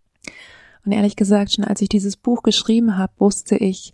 Und 0.85 0.93
ehrlich 0.93 1.17
gesagt, 1.17 1.53
schon 1.53 1.65
als 1.65 1.81
ich 1.81 1.89
dieses 1.89 2.17
Buch 2.17 2.43
geschrieben 2.43 2.97
habe, 2.97 3.13
wusste 3.19 3.57
ich, 3.57 3.93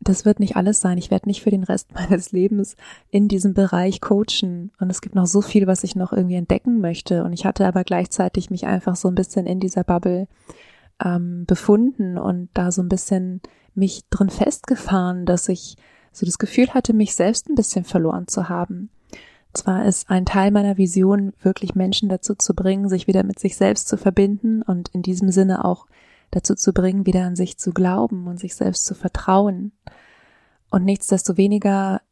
das 0.00 0.24
wird 0.24 0.38
nicht 0.38 0.56
alles 0.56 0.80
sein. 0.80 0.98
Ich 0.98 1.10
werde 1.10 1.28
nicht 1.28 1.42
für 1.42 1.50
den 1.50 1.64
Rest 1.64 1.92
meines 1.94 2.30
Lebens 2.30 2.76
in 3.10 3.26
diesem 3.26 3.52
Bereich 3.52 4.00
coachen. 4.00 4.70
Und 4.78 4.90
es 4.90 5.00
gibt 5.00 5.16
noch 5.16 5.26
so 5.26 5.40
viel, 5.40 5.66
was 5.66 5.82
ich 5.82 5.96
noch 5.96 6.12
irgendwie 6.12 6.36
entdecken 6.36 6.80
möchte. 6.80 7.24
Und 7.24 7.32
ich 7.32 7.44
hatte 7.44 7.66
aber 7.66 7.82
gleichzeitig 7.82 8.50
mich 8.50 8.66
einfach 8.66 8.94
so 8.94 9.08
ein 9.08 9.16
bisschen 9.16 9.46
in 9.46 9.58
dieser 9.58 9.82
Bubble 9.82 10.28
ähm, 11.04 11.46
befunden 11.46 12.16
und 12.16 12.50
da 12.54 12.70
so 12.70 12.80
ein 12.80 12.88
bisschen 12.88 13.40
mich 13.74 14.04
drin 14.08 14.30
festgefahren, 14.30 15.26
dass 15.26 15.48
ich 15.48 15.76
so 16.16 16.26
das 16.26 16.38
Gefühl 16.38 16.72
hatte, 16.72 16.94
mich 16.94 17.14
selbst 17.14 17.48
ein 17.48 17.54
bisschen 17.54 17.84
verloren 17.84 18.26
zu 18.26 18.48
haben. 18.48 18.90
Zwar 19.52 19.86
ist 19.86 20.10
ein 20.10 20.26
Teil 20.26 20.50
meiner 20.50 20.76
Vision, 20.76 21.32
wirklich 21.40 21.74
Menschen 21.74 22.08
dazu 22.08 22.34
zu 22.34 22.54
bringen, 22.54 22.88
sich 22.88 23.06
wieder 23.06 23.22
mit 23.22 23.38
sich 23.38 23.56
selbst 23.56 23.88
zu 23.88 23.96
verbinden 23.96 24.62
und 24.62 24.88
in 24.90 25.02
diesem 25.02 25.30
Sinne 25.30 25.64
auch 25.64 25.86
dazu 26.30 26.54
zu 26.54 26.72
bringen, 26.72 27.06
wieder 27.06 27.24
an 27.24 27.36
sich 27.36 27.58
zu 27.58 27.72
glauben 27.72 28.26
und 28.26 28.38
sich 28.38 28.54
selbst 28.54 28.84
zu 28.84 28.94
vertrauen. 28.94 29.72
Und 30.70 30.84
nichtsdestoweniger, 30.84 32.02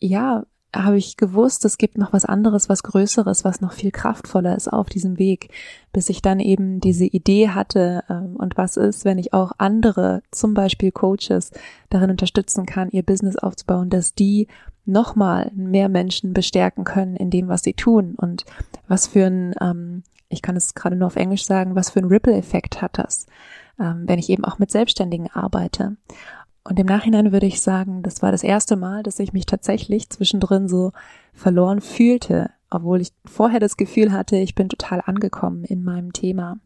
ja, 0.00 0.44
habe 0.74 0.96
ich 0.96 1.16
gewusst, 1.16 1.64
es 1.64 1.78
gibt 1.78 1.98
noch 1.98 2.12
was 2.12 2.24
anderes, 2.24 2.68
was 2.68 2.82
Größeres, 2.82 3.44
was 3.44 3.60
noch 3.60 3.72
viel 3.72 3.90
kraftvoller 3.90 4.56
ist 4.56 4.72
auf 4.72 4.88
diesem 4.88 5.18
Weg, 5.18 5.50
bis 5.92 6.08
ich 6.08 6.22
dann 6.22 6.40
eben 6.40 6.80
diese 6.80 7.04
Idee 7.04 7.50
hatte 7.50 8.04
ähm, 8.08 8.36
und 8.36 8.56
was 8.56 8.76
ist, 8.76 9.04
wenn 9.04 9.18
ich 9.18 9.32
auch 9.32 9.52
andere, 9.58 10.22
zum 10.30 10.54
Beispiel 10.54 10.92
Coaches, 10.92 11.52
darin 11.90 12.10
unterstützen 12.10 12.66
kann, 12.66 12.90
ihr 12.90 13.02
Business 13.02 13.36
aufzubauen, 13.36 13.90
dass 13.90 14.14
die 14.14 14.48
nochmal 14.86 15.50
mehr 15.54 15.88
Menschen 15.88 16.34
bestärken 16.34 16.84
können 16.84 17.16
in 17.16 17.30
dem, 17.30 17.48
was 17.48 17.62
sie 17.62 17.74
tun 17.74 18.14
und 18.16 18.44
was 18.86 19.06
für 19.06 19.26
ein 19.26 19.54
ähm, 19.60 20.02
ich 20.34 20.42
kann 20.42 20.56
es 20.56 20.74
gerade 20.74 20.96
nur 20.96 21.06
auf 21.06 21.16
Englisch 21.16 21.44
sagen, 21.44 21.74
was 21.74 21.90
für 21.90 22.00
einen 22.00 22.08
Ripple-Effekt 22.08 22.82
hat 22.82 22.98
das, 22.98 23.26
ähm, 23.80 24.04
wenn 24.06 24.18
ich 24.18 24.28
eben 24.28 24.44
auch 24.44 24.58
mit 24.58 24.70
Selbstständigen 24.70 25.30
arbeite. 25.30 25.96
Und 26.66 26.78
im 26.78 26.86
Nachhinein 26.86 27.30
würde 27.30 27.46
ich 27.46 27.60
sagen, 27.60 28.02
das 28.02 28.22
war 28.22 28.32
das 28.32 28.42
erste 28.42 28.76
Mal, 28.76 29.02
dass 29.02 29.18
ich 29.18 29.34
mich 29.34 29.44
tatsächlich 29.44 30.08
zwischendrin 30.08 30.66
so 30.66 30.92
verloren 31.34 31.82
fühlte, 31.82 32.50
obwohl 32.70 33.02
ich 33.02 33.12
vorher 33.26 33.60
das 33.60 33.76
Gefühl 33.76 34.12
hatte, 34.12 34.36
ich 34.36 34.54
bin 34.54 34.70
total 34.70 35.02
angekommen 35.04 35.64
in 35.64 35.84
meinem 35.84 36.14
Thema. 36.14 36.58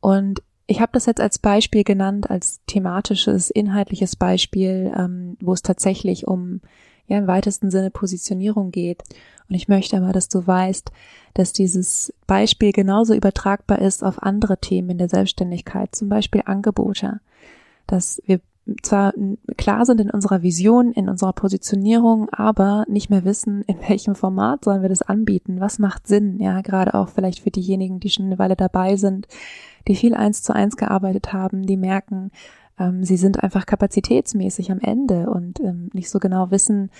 Und 0.00 0.42
ich 0.66 0.80
habe 0.80 0.92
das 0.92 1.06
jetzt 1.06 1.20
als 1.20 1.38
Beispiel 1.38 1.84
genannt, 1.84 2.30
als 2.30 2.60
thematisches, 2.66 3.50
inhaltliches 3.50 4.16
Beispiel, 4.16 4.92
ähm, 4.96 5.36
wo 5.40 5.52
es 5.52 5.62
tatsächlich 5.62 6.26
um 6.26 6.60
ja 7.06 7.18
im 7.18 7.26
weitesten 7.26 7.70
Sinne 7.70 7.90
Positionierung 7.90 8.70
geht. 8.70 9.02
Und 9.48 9.54
ich 9.54 9.68
möchte 9.68 9.98
aber, 9.98 10.12
dass 10.12 10.28
du 10.28 10.46
weißt, 10.46 10.90
dass 11.34 11.52
dieses 11.52 12.14
Beispiel 12.26 12.72
genauso 12.72 13.12
übertragbar 13.12 13.80
ist 13.80 14.02
auf 14.02 14.22
andere 14.22 14.58
Themen 14.58 14.90
in 14.90 14.98
der 14.98 15.08
Selbstständigkeit, 15.08 15.94
zum 15.94 16.08
Beispiel 16.08 16.42
Angebote. 16.46 17.20
Dass 17.86 18.22
wir 18.24 18.40
zwar 18.82 19.12
klar 19.56 19.84
sind 19.86 20.00
in 20.00 20.10
unserer 20.10 20.42
Vision, 20.42 20.92
in 20.92 21.08
unserer 21.08 21.32
Positionierung, 21.32 22.28
aber 22.30 22.84
nicht 22.88 23.10
mehr 23.10 23.24
wissen, 23.24 23.62
in 23.62 23.76
welchem 23.88 24.14
Format 24.14 24.64
sollen 24.64 24.82
wir 24.82 24.88
das 24.88 25.02
anbieten, 25.02 25.60
was 25.60 25.78
macht 25.78 26.06
Sinn, 26.06 26.38
ja, 26.40 26.60
gerade 26.60 26.94
auch 26.94 27.08
vielleicht 27.08 27.40
für 27.40 27.50
diejenigen, 27.50 28.00
die 28.00 28.10
schon 28.10 28.26
eine 28.26 28.38
Weile 28.38 28.56
dabei 28.56 28.96
sind, 28.96 29.26
die 29.88 29.96
viel 29.96 30.14
eins 30.14 30.42
zu 30.42 30.54
eins 30.54 30.76
gearbeitet 30.76 31.32
haben, 31.32 31.62
die 31.62 31.76
merken, 31.76 32.30
ähm, 32.78 33.04
sie 33.04 33.16
sind 33.16 33.42
einfach 33.42 33.66
kapazitätsmäßig 33.66 34.70
am 34.70 34.80
Ende 34.80 35.28
und 35.28 35.60
ähm, 35.60 35.90
nicht 35.92 36.10
so 36.10 36.18
genau 36.18 36.50
wissen, 36.50 36.90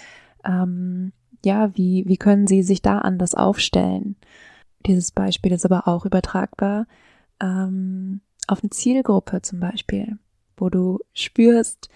ähm, 0.45 1.13
ja, 1.45 1.77
wie, 1.77 2.05
wie 2.07 2.17
können 2.17 2.47
sie 2.47 2.63
sich 2.63 2.83
da 2.83 2.99
anders 2.99 3.35
aufstellen. 3.35 4.17
Dieses 4.87 5.13
Beispiel 5.13 5.53
ist 5.53 5.65
aber 5.65 5.89
auch 5.89 6.05
übertragbar 6.05 6.87
ähm, 7.41 8.21
auf 8.47 8.63
eine 8.63 8.71
Zielgruppe 8.71 9.43
zum 9.43 9.61
Beispiel, 9.61 10.19
wo 10.63 10.71
du 10.71 11.01
spürst, 11.13 11.89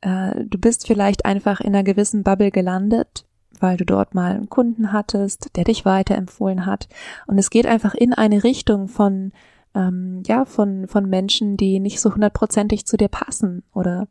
äh, 0.00 0.44
du 0.44 0.58
bist 0.58 0.88
vielleicht 0.88 1.24
einfach 1.24 1.60
in 1.60 1.68
einer 1.68 1.84
gewissen 1.84 2.24
Bubble 2.24 2.50
gelandet, 2.50 3.24
weil 3.60 3.76
du 3.76 3.84
dort 3.84 4.12
mal 4.12 4.32
einen 4.32 4.48
Kunden 4.48 4.92
hattest, 4.92 5.56
der 5.56 5.62
dich 5.62 5.84
weiterempfohlen 5.84 6.66
hat. 6.66 6.88
Und 7.28 7.38
es 7.38 7.48
geht 7.48 7.66
einfach 7.66 7.94
in 7.94 8.12
eine 8.12 8.42
Richtung 8.42 8.88
von 8.88 9.30
ähm, 9.74 10.22
ja, 10.26 10.44
von, 10.44 10.88
von 10.88 11.08
Menschen, 11.08 11.56
die 11.56 11.78
nicht 11.78 12.00
so 12.00 12.12
hundertprozentig 12.12 12.86
zu 12.86 12.96
dir 12.96 13.08
passen 13.08 13.62
oder 13.72 14.08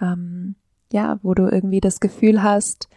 ähm, 0.00 0.54
ja, 0.92 1.18
wo 1.22 1.34
du 1.34 1.48
irgendwie 1.48 1.80
das 1.80 1.98
Gefühl 1.98 2.44
hast, 2.44 2.88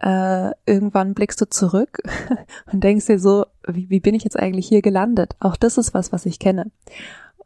äh, 0.00 0.52
irgendwann 0.64 1.12
blickst 1.12 1.40
du 1.40 1.48
zurück 1.50 2.00
und 2.72 2.82
denkst 2.82 3.06
dir 3.06 3.18
so, 3.18 3.44
wie, 3.66 3.90
wie 3.90 4.00
bin 4.00 4.14
ich 4.14 4.24
jetzt 4.24 4.38
eigentlich 4.38 4.68
hier 4.68 4.80
gelandet? 4.80 5.36
Auch 5.40 5.56
das 5.56 5.76
ist 5.76 5.92
was, 5.92 6.12
was 6.12 6.24
ich 6.24 6.38
kenne. 6.38 6.70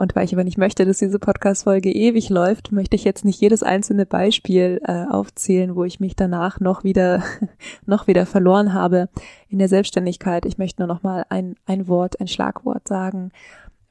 Und 0.02 0.16
weil 0.16 0.24
ich 0.24 0.32
aber 0.32 0.42
nicht 0.42 0.58
möchte, 0.58 0.84
dass 0.84 0.98
diese 0.98 1.20
Podcast-Folge 1.20 1.92
ewig 1.92 2.28
läuft, 2.28 2.72
möchte 2.72 2.96
ich 2.96 3.04
jetzt 3.04 3.24
nicht 3.24 3.40
jedes 3.40 3.62
einzelne 3.62 4.04
Beispiel 4.04 4.80
äh, 4.84 5.04
aufzählen, 5.08 5.76
wo 5.76 5.84
ich 5.84 6.00
mich 6.00 6.16
danach 6.16 6.58
noch 6.58 6.82
wieder, 6.82 7.22
noch 7.86 8.08
wieder 8.08 8.26
verloren 8.26 8.74
habe 8.74 9.08
in 9.48 9.60
der 9.60 9.68
Selbstständigkeit. 9.68 10.44
Ich 10.44 10.58
möchte 10.58 10.82
nur 10.82 10.88
noch 10.88 11.04
mal 11.04 11.24
ein, 11.28 11.54
ein 11.66 11.86
Wort, 11.86 12.20
ein 12.20 12.26
Schlagwort 12.26 12.88
sagen, 12.88 13.30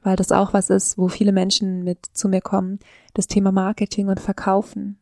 weil 0.02 0.16
das 0.16 0.32
auch 0.32 0.52
was 0.52 0.68
ist, 0.68 0.98
wo 0.98 1.08
viele 1.08 1.32
Menschen 1.32 1.82
mit 1.82 2.04
zu 2.12 2.28
mir 2.28 2.42
kommen, 2.42 2.78
das 3.14 3.26
Thema 3.26 3.50
Marketing 3.50 4.08
und 4.08 4.20
Verkaufen. 4.20 4.98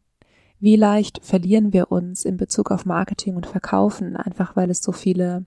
Wie 0.60 0.76
leicht 0.76 1.24
verlieren 1.24 1.72
wir 1.72 1.90
uns 1.90 2.24
in 2.24 2.36
Bezug 2.36 2.70
auf 2.70 2.86
Marketing 2.86 3.34
und 3.34 3.46
Verkaufen, 3.46 4.14
einfach 4.14 4.54
weil 4.54 4.70
es 4.70 4.80
so 4.80 4.92
viele, 4.92 5.44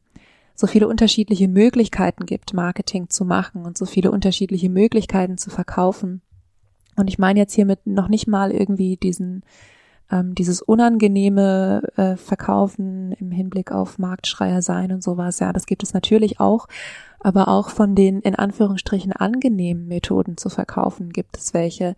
so 0.56 0.68
viele 0.68 0.88
unterschiedliche 0.88 1.48
Möglichkeiten 1.48 2.26
gibt, 2.26 2.54
Marketing 2.54 3.10
zu 3.10 3.26
machen 3.26 3.66
und 3.66 3.78
so 3.78 3.86
viele 3.86 4.12
unterschiedliche 4.12 4.70
Möglichkeiten 4.70 5.38
zu 5.38 5.50
verkaufen. 5.50 6.22
Und 6.96 7.08
ich 7.08 7.18
meine 7.18 7.40
jetzt 7.40 7.54
hiermit 7.54 7.86
noch 7.86 8.08
nicht 8.08 8.28
mal 8.28 8.52
irgendwie 8.52 8.98
diesen, 8.98 9.44
ähm, 10.12 10.36
dieses 10.36 10.62
unangenehme 10.62 11.82
äh, 11.96 12.16
Verkaufen 12.18 13.14
im 13.14 13.32
Hinblick 13.32 13.72
auf 13.72 13.98
Marktschreier 13.98 14.62
sein 14.62 14.92
und 14.92 15.04
sowas. 15.04 15.40
Ja, 15.40 15.54
das 15.54 15.66
gibt 15.66 15.82
es 15.82 15.94
natürlich 15.94 16.40
auch 16.40 16.68
aber 17.24 17.48
auch 17.48 17.70
von 17.70 17.96
den 17.96 18.20
in 18.20 18.36
Anführungsstrichen 18.36 19.14
angenehmen 19.14 19.88
Methoden 19.88 20.38
zu 20.38 20.50
verkaufen 20.50 21.12
gibt 21.12 21.38
es 21.38 21.54
welche, 21.54 21.96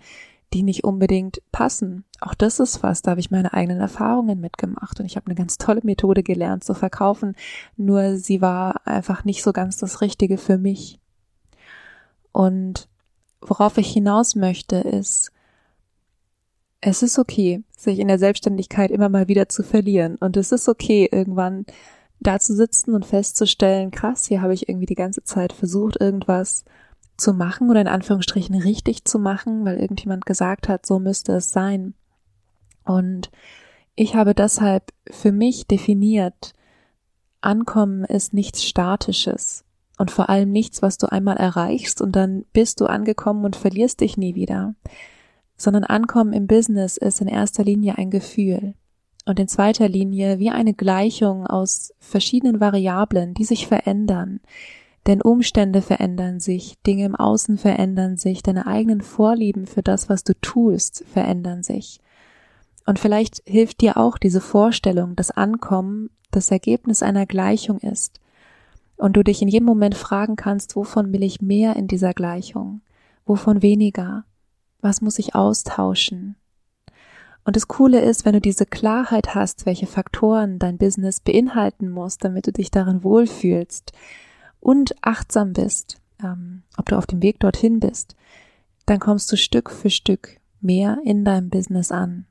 die 0.54 0.64
nicht 0.64 0.84
unbedingt 0.84 1.42
passen. 1.52 2.06
Auch 2.22 2.34
das 2.34 2.60
ist 2.60 2.84
was, 2.84 3.02
da 3.02 3.12
habe 3.12 3.20
ich 3.20 3.32
meine 3.32 3.54
eigenen 3.54 3.80
Erfahrungen 3.80 4.40
mitgemacht 4.40 5.00
und 5.00 5.06
ich 5.06 5.16
habe 5.16 5.28
eine 5.28 5.36
ganz 5.36 5.58
tolle 5.58 5.82
Methode 5.84 6.24
gelernt 6.24 6.64
zu 6.64 6.74
verkaufen, 6.74 7.36
nur 7.76 8.18
sie 8.18 8.42
war 8.42 8.86
einfach 8.88 9.26
nicht 9.26 9.44
so 9.44 9.54
ganz 9.54 9.78
das 9.78 10.02
Richtige 10.02 10.38
für 10.38 10.58
mich. 10.58 11.00
Und 12.32 12.88
worauf 13.42 13.78
ich 13.78 13.92
hinaus 13.92 14.36
möchte, 14.36 14.78
ist, 14.78 15.32
es 16.82 17.02
ist 17.02 17.18
okay, 17.18 17.64
sich 17.76 18.00
in 18.00 18.08
der 18.08 18.20
Selbstständigkeit 18.20 18.92
immer 18.92 19.10
mal 19.10 19.28
wieder 19.28 19.50
zu 19.50 19.64
verlieren 19.64 20.16
und 20.18 20.38
es 20.38 20.52
ist 20.52 20.70
okay, 20.70 21.10
irgendwann 21.12 21.66
da 22.20 22.40
zu 22.40 22.56
sitzen 22.56 22.94
und 22.94 23.06
festzustellen, 23.06 23.92
krass, 23.92 24.26
hier 24.26 24.42
habe 24.42 24.54
ich 24.54 24.70
irgendwie 24.70 24.86
die 24.86 24.96
ganze 24.96 25.24
Zeit 25.24 25.54
versucht, 25.54 26.00
irgendwas 26.00 26.64
zu 27.18 27.34
machen 27.34 27.70
oder 27.70 27.82
in 27.82 27.88
Anführungsstrichen 27.88 28.56
richtig 28.56 29.06
zu 29.06 29.20
machen, 29.20 29.66
weil 29.66 29.78
irgendjemand 29.78 30.26
gesagt 30.26 30.68
hat, 30.68 30.86
so 30.86 31.00
müsste 31.00 31.34
es 31.34 31.52
sein. 31.52 31.94
Und 32.84 33.32
ich 33.96 34.16
habe 34.16 34.34
deshalb 34.34 34.92
für 35.10 35.32
mich 35.32 35.68
definiert, 35.68 36.54
Ankommen 37.42 38.06
ist 38.06 38.34
nichts 38.34 38.64
Statisches. 38.64 39.64
und 39.98 40.12
vor 40.12 40.30
allem 40.30 40.52
nichts, 40.52 40.82
was 40.82 40.98
du 40.98 41.10
einmal 41.10 41.38
erreichst 41.38 42.02
und 42.02 42.16
dann 42.16 42.44
bist 42.52 42.82
du 42.82 42.86
angekommen 42.86 43.46
und 43.46 43.56
verlierst 43.56 44.02
dich 44.02 44.18
nie 44.18 44.36
wieder, 44.36 44.76
sondern 45.56 45.86
Ankommen 45.86 46.34
im 46.34 46.48
Business 46.48 46.98
ist 46.98 47.22
in 47.22 47.28
erster 47.28 47.64
Linie 47.64 47.98
ein 47.98 48.10
Gefühl 48.10 48.74
und 49.26 49.40
in 49.40 49.48
zweiter 49.48 49.88
Linie 49.88 50.40
wie 50.40 50.50
eine 50.50 50.74
Gleichung 50.74 51.48
aus 51.48 51.94
verschiedenen 52.00 52.60
Variablen, 52.60 53.34
die 53.34 53.46
sich 53.46 53.68
verändern. 53.68 54.40
Denn 55.08 55.22
Umstände 55.22 55.82
verändern 55.82 56.40
sich, 56.40 56.82
Dinge 56.82 57.06
im 57.06 57.16
Außen 57.16 57.58
verändern 57.58 58.18
sich, 58.18 58.42
deine 58.42 58.66
eigenen 58.66 59.02
Vorlieben 59.02 59.68
für 59.68 59.84
das, 59.84 60.10
was 60.10 60.24
du 60.24 60.34
tust, 60.42 61.04
verändern 61.12 61.62
sich. 61.62 62.00
Und 62.86 62.98
vielleicht 63.00 63.44
hilft 63.46 63.82
dir 63.82 63.98
auch 63.98 64.18
diese 64.18 64.42
Vorstellung, 64.42 65.16
dass 65.16 65.32
Ankommen 65.32 66.10
das 66.32 66.50
Ergebnis 66.52 67.04
einer 67.04 67.26
Gleichung 67.26 67.80
ist 67.80 68.20
und 68.98 69.16
du 69.16 69.24
dich 69.24 69.42
in 69.42 69.48
jedem 69.48 69.66
Moment 69.66 69.96
fragen 69.96 70.36
kannst, 70.36 70.76
wovon 70.76 71.14
will 71.14 71.24
ich 71.24 71.42
mehr 71.42 71.76
in 71.76 71.88
dieser 71.88 72.14
Gleichung? 72.14 72.82
Wovon 73.26 73.62
weniger? 73.62 74.26
Was 74.82 75.02
muss 75.02 75.20
ich 75.20 75.36
austauschen? 75.36 76.36
Und 77.44 77.56
das 77.56 77.68
Coole 77.68 78.02
ist, 78.02 78.26
wenn 78.26 78.34
du 78.34 78.42
diese 78.42 78.66
Klarheit 78.66 79.36
hast, 79.36 79.68
welche 79.68 79.86
Faktoren 79.86 80.58
dein 80.58 80.78
Business 80.78 81.20
beinhalten 81.20 81.90
muss, 81.90 82.18
damit 82.18 82.48
du 82.48 82.52
dich 82.52 82.72
darin 82.72 83.04
wohlfühlst 83.04 83.94
und 84.66 84.96
achtsam 85.02 85.54
bist, 85.54 86.02
ähm, 86.24 86.64
ob 86.76 86.90
du 86.90 86.98
auf 86.98 87.06
dem 87.06 87.22
Weg 87.22 87.40
dorthin 87.40 87.80
bist, 87.80 88.16
dann 88.88 89.00
kommst 89.00 89.32
du 89.32 89.38
Stück 89.38 89.70
für 89.70 89.92
Stück 89.92 90.40
mehr 90.60 90.98
in 91.06 91.24
deinem 91.24 91.52
Business 91.52 91.92
an. 91.92 92.26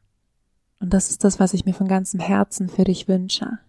Und 0.80 0.92
das 0.92 1.10
ist 1.10 1.22
das, 1.22 1.38
was 1.38 1.54
ich 1.54 1.64
mir 1.64 1.74
von 1.74 1.86
ganzem 1.86 2.18
Herzen 2.18 2.68
für 2.68 2.82
dich 2.82 3.06
wünsche. 3.06 3.60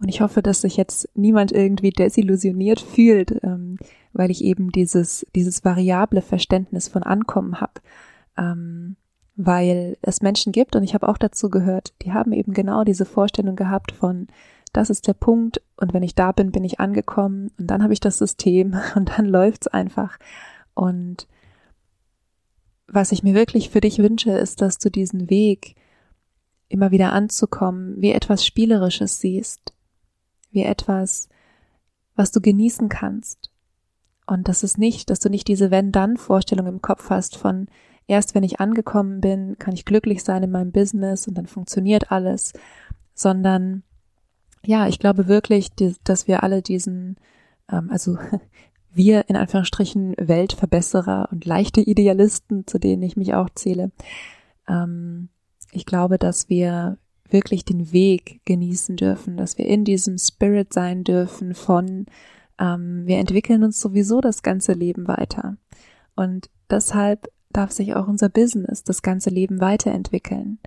Und 0.00 0.08
ich 0.08 0.20
hoffe, 0.20 0.42
dass 0.42 0.62
sich 0.62 0.76
jetzt 0.76 1.08
niemand 1.14 1.52
irgendwie 1.52 1.90
desillusioniert 1.90 2.80
fühlt, 2.80 3.40
ähm, 3.44 3.78
weil 4.12 4.32
ich 4.32 4.42
eben 4.42 4.72
dieses, 4.72 5.24
dieses 5.36 5.64
variable 5.64 6.20
Verständnis 6.20 6.88
von 6.88 7.04
Ankommen 7.04 7.60
habe. 7.60 7.80
Ähm, 8.36 8.96
weil 9.36 9.96
es 10.02 10.20
Menschen 10.20 10.50
gibt, 10.50 10.74
und 10.74 10.82
ich 10.82 10.94
habe 10.94 11.08
auch 11.08 11.16
dazu 11.16 11.48
gehört, 11.48 11.94
die 12.02 12.12
haben 12.12 12.32
eben 12.32 12.52
genau 12.52 12.82
diese 12.82 13.04
Vorstellung 13.04 13.54
gehabt 13.54 13.92
von, 13.92 14.26
das 14.72 14.90
ist 14.90 15.06
der 15.06 15.14
Punkt, 15.14 15.60
und 15.76 15.92
wenn 15.92 16.02
ich 16.02 16.14
da 16.14 16.32
bin, 16.32 16.52
bin 16.52 16.64
ich 16.64 16.80
angekommen, 16.80 17.50
und 17.58 17.66
dann 17.66 17.82
habe 17.82 17.92
ich 17.92 18.00
das 18.00 18.18
System, 18.18 18.76
und 18.94 19.16
dann 19.16 19.26
läuft's 19.26 19.66
einfach. 19.66 20.18
Und 20.74 21.26
was 22.86 23.12
ich 23.12 23.22
mir 23.22 23.34
wirklich 23.34 23.70
für 23.70 23.80
dich 23.80 23.98
wünsche, 23.98 24.32
ist, 24.32 24.60
dass 24.60 24.78
du 24.78 24.90
diesen 24.90 25.30
Weg, 25.30 25.76
immer 26.68 26.90
wieder 26.90 27.12
anzukommen, 27.12 28.00
wie 28.00 28.12
etwas 28.12 28.46
Spielerisches 28.46 29.20
siehst, 29.20 29.74
wie 30.50 30.62
etwas, 30.62 31.28
was 32.16 32.32
du 32.32 32.40
genießen 32.40 32.88
kannst. 32.88 33.50
Und 34.26 34.48
das 34.48 34.62
ist 34.62 34.78
nicht, 34.78 35.10
dass 35.10 35.20
du 35.20 35.28
nicht 35.28 35.48
diese 35.48 35.70
Wenn-Dann-Vorstellung 35.70 36.66
im 36.66 36.80
Kopf 36.80 37.10
hast 37.10 37.36
von 37.36 37.66
erst 38.06 38.34
wenn 38.34 38.42
ich 38.42 38.60
angekommen 38.60 39.20
bin, 39.20 39.58
kann 39.58 39.74
ich 39.74 39.84
glücklich 39.84 40.24
sein 40.24 40.42
in 40.42 40.50
meinem 40.50 40.72
Business 40.72 41.28
und 41.28 41.34
dann 41.34 41.46
funktioniert 41.46 42.10
alles, 42.10 42.52
sondern 43.14 43.82
ja, 44.64 44.86
ich 44.88 44.98
glaube 44.98 45.28
wirklich, 45.28 45.70
dass 46.04 46.28
wir 46.28 46.42
alle 46.42 46.62
diesen, 46.62 47.16
ähm, 47.70 47.88
also 47.90 48.18
wir 48.94 49.28
in 49.28 49.36
Anführungsstrichen 49.36 50.14
Weltverbesserer 50.18 51.28
und 51.32 51.44
leichte 51.44 51.80
Idealisten, 51.80 52.66
zu 52.66 52.78
denen 52.78 53.02
ich 53.02 53.16
mich 53.16 53.34
auch 53.34 53.48
zähle, 53.50 53.90
ähm, 54.68 55.28
ich 55.72 55.86
glaube, 55.86 56.18
dass 56.18 56.48
wir 56.48 56.98
wirklich 57.28 57.64
den 57.64 57.92
Weg 57.92 58.40
genießen 58.44 58.96
dürfen, 58.96 59.36
dass 59.36 59.56
wir 59.56 59.66
in 59.66 59.84
diesem 59.84 60.18
Spirit 60.18 60.72
sein 60.72 61.02
dürfen 61.02 61.54
von, 61.54 62.06
ähm, 62.58 63.06
wir 63.06 63.18
entwickeln 63.18 63.64
uns 63.64 63.80
sowieso 63.80 64.20
das 64.20 64.42
ganze 64.42 64.74
Leben 64.74 65.08
weiter. 65.08 65.56
Und 66.14 66.50
deshalb 66.70 67.28
darf 67.50 67.70
sich 67.70 67.94
auch 67.94 68.06
unser 68.06 68.28
Business 68.28 68.84
das 68.84 69.02
ganze 69.02 69.30
Leben 69.30 69.60
weiterentwickeln. 69.60 70.58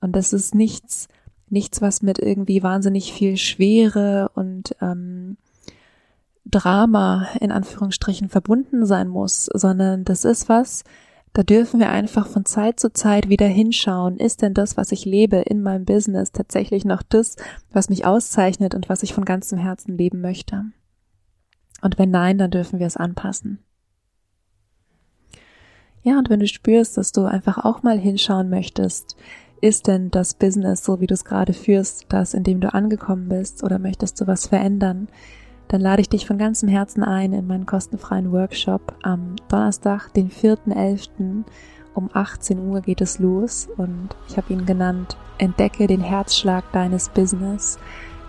Und 0.00 0.12
das 0.12 0.32
ist 0.32 0.54
nichts, 0.54 1.08
nichts, 1.54 1.80
was 1.80 2.02
mit 2.02 2.18
irgendwie 2.18 2.62
wahnsinnig 2.62 3.14
viel 3.14 3.38
Schwere 3.38 4.30
und 4.34 4.76
ähm, 4.82 5.38
Drama 6.44 7.28
in 7.40 7.50
Anführungsstrichen 7.50 8.28
verbunden 8.28 8.84
sein 8.84 9.08
muss, 9.08 9.46
sondern 9.54 10.04
das 10.04 10.26
ist 10.26 10.50
was, 10.50 10.84
da 11.32 11.42
dürfen 11.42 11.80
wir 11.80 11.88
einfach 11.88 12.26
von 12.28 12.44
Zeit 12.44 12.78
zu 12.78 12.92
Zeit 12.92 13.28
wieder 13.28 13.46
hinschauen, 13.46 14.18
ist 14.18 14.42
denn 14.42 14.54
das, 14.54 14.76
was 14.76 14.92
ich 14.92 15.04
lebe 15.04 15.38
in 15.38 15.62
meinem 15.62 15.84
Business 15.84 16.30
tatsächlich 16.30 16.84
noch 16.84 17.02
das, 17.02 17.36
was 17.72 17.88
mich 17.88 18.04
auszeichnet 18.04 18.74
und 18.74 18.88
was 18.88 19.02
ich 19.02 19.14
von 19.14 19.24
ganzem 19.24 19.58
Herzen 19.58 19.98
leben 19.98 20.20
möchte? 20.20 20.66
Und 21.82 21.98
wenn 21.98 22.10
nein, 22.10 22.38
dann 22.38 22.52
dürfen 22.52 22.78
wir 22.78 22.86
es 22.86 22.96
anpassen. 22.96 23.58
Ja, 26.04 26.18
und 26.18 26.30
wenn 26.30 26.40
du 26.40 26.46
spürst, 26.46 26.96
dass 26.98 27.12
du 27.12 27.24
einfach 27.24 27.58
auch 27.64 27.82
mal 27.82 27.98
hinschauen 27.98 28.48
möchtest, 28.48 29.16
ist 29.64 29.86
denn 29.86 30.10
das 30.10 30.34
Business, 30.34 30.84
so 30.84 31.00
wie 31.00 31.06
du 31.06 31.14
es 31.14 31.24
gerade 31.24 31.52
führst, 31.52 32.06
das, 32.08 32.34
in 32.34 32.44
dem 32.44 32.60
du 32.60 32.72
angekommen 32.72 33.28
bist, 33.28 33.64
oder 33.64 33.78
möchtest 33.78 34.20
du 34.20 34.26
was 34.26 34.46
verändern? 34.46 35.08
dann 35.68 35.80
lade 35.80 36.02
ich 36.02 36.08
dich 36.08 36.26
von 36.26 36.38
ganzem 36.38 36.68
Herzen 36.68 37.02
ein 37.02 37.32
in 37.32 37.46
meinen 37.46 37.66
kostenfreien 37.66 38.32
Workshop 38.32 38.94
am 39.02 39.36
Donnerstag, 39.48 40.12
den 40.14 40.30
4.11. 40.30 41.44
um 41.94 42.10
18 42.12 42.58
Uhr 42.68 42.80
geht 42.80 43.00
es 43.00 43.18
los 43.18 43.68
und 43.76 44.10
ich 44.28 44.36
habe 44.36 44.52
ihn 44.52 44.66
genannt 44.66 45.16
Entdecke 45.38 45.86
den 45.86 46.00
Herzschlag 46.00 46.70
deines 46.72 47.08
Business. 47.08 47.78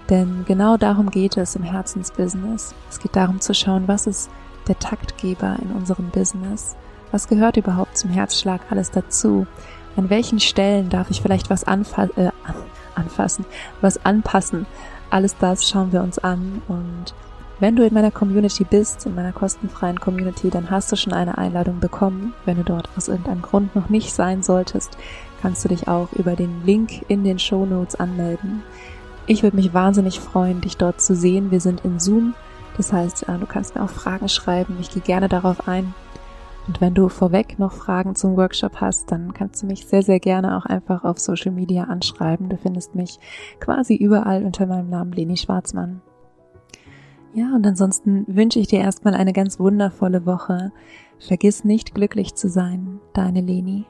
Denn 0.09 0.45
genau 0.47 0.77
darum 0.77 1.09
geht 1.09 1.35
es 1.37 1.55
im 1.55 1.63
Herzensbusiness. 1.63 2.75
Es 2.89 2.99
geht 2.99 3.15
darum 3.15 3.41
zu 3.41 3.53
schauen, 3.53 3.87
was 3.87 4.07
ist 4.07 4.29
der 4.67 4.77
Taktgeber 4.79 5.57
in 5.61 5.71
unserem 5.71 6.09
Business? 6.09 6.75
Was 7.11 7.27
gehört 7.27 7.57
überhaupt 7.57 7.97
zum 7.97 8.11
Herzschlag 8.11 8.61
alles 8.71 8.91
dazu? 8.91 9.45
An 9.95 10.09
welchen 10.09 10.39
Stellen 10.39 10.89
darf 10.89 11.09
ich 11.09 11.21
vielleicht 11.21 11.49
was 11.49 11.63
anfa 11.63 12.05
äh, 12.15 12.31
anfassen, 12.95 13.45
was 13.81 14.05
anpassen? 14.05 14.65
Alles 15.09 15.37
das 15.37 15.67
schauen 15.67 15.91
wir 15.91 16.01
uns 16.01 16.19
an 16.19 16.61
und 16.67 17.13
wenn 17.59 17.77
du 17.77 17.85
in 17.85 17.93
meiner 17.93 18.11
Community 18.11 18.65
bist, 18.65 19.05
in 19.05 19.15
meiner 19.15 19.31
kostenfreien 19.31 19.99
Community, 19.99 20.49
dann 20.49 20.69
hast 20.69 20.91
du 20.91 20.97
schon 20.97 21.13
eine 21.13 21.37
Einladung 21.37 21.79
bekommen. 21.79 22.33
Wenn 22.43 22.57
du 22.57 22.63
dort 22.65 22.89
aus 22.97 23.07
irgendeinem 23.07 23.41
Grund 23.41 23.75
noch 23.77 23.87
nicht 23.87 24.13
sein 24.13 24.43
solltest, 24.43 24.97
kannst 25.41 25.63
du 25.63 25.69
dich 25.69 25.87
auch 25.87 26.11
über 26.11 26.35
den 26.35 26.65
Link 26.65 27.05
in 27.07 27.23
den 27.23 27.39
Show 27.39 27.65
Notes 27.65 27.95
anmelden. 27.95 28.61
Ich 29.25 29.41
würde 29.41 29.55
mich 29.55 29.73
wahnsinnig 29.73 30.19
freuen, 30.19 30.59
dich 30.59 30.75
dort 30.75 30.99
zu 30.99 31.15
sehen. 31.15 31.49
Wir 31.49 31.61
sind 31.61 31.85
in 31.85 31.99
Zoom. 31.99 32.35
Das 32.75 32.91
heißt, 32.91 33.29
äh, 33.29 33.37
du 33.37 33.45
kannst 33.45 33.75
mir 33.75 33.83
auch 33.83 33.89
Fragen 33.89 34.27
schreiben. 34.27 34.77
Ich 34.81 34.89
gehe 34.89 35.01
gerne 35.01 35.29
darauf 35.29 35.67
ein. 35.67 35.93
Und 36.67 36.81
wenn 36.81 36.95
du 36.95 37.09
vorweg 37.09 37.59
noch 37.59 37.73
Fragen 37.73 38.15
zum 38.15 38.37
Workshop 38.37 38.81
hast, 38.81 39.11
dann 39.11 39.33
kannst 39.33 39.61
du 39.61 39.67
mich 39.67 39.85
sehr, 39.85 40.01
sehr 40.01 40.19
gerne 40.19 40.57
auch 40.57 40.65
einfach 40.65 41.03
auf 41.03 41.19
Social 41.19 41.51
Media 41.51 41.83
anschreiben. 41.83 42.49
Du 42.49 42.57
findest 42.57 42.95
mich 42.95 43.19
quasi 43.59 43.95
überall 43.95 44.43
unter 44.43 44.65
meinem 44.65 44.89
Namen 44.89 45.11
Leni 45.11 45.37
Schwarzmann. 45.37 46.01
Ja, 47.33 47.53
und 47.53 47.67
ansonsten 47.67 48.25
wünsche 48.27 48.59
ich 48.59 48.67
dir 48.67 48.79
erstmal 48.79 49.13
eine 49.13 49.33
ganz 49.33 49.59
wundervolle 49.59 50.25
Woche. 50.25 50.71
Vergiss 51.19 51.65
nicht 51.65 51.93
glücklich 51.93 52.33
zu 52.33 52.49
sein, 52.49 52.99
deine 53.13 53.41
Leni. 53.41 53.85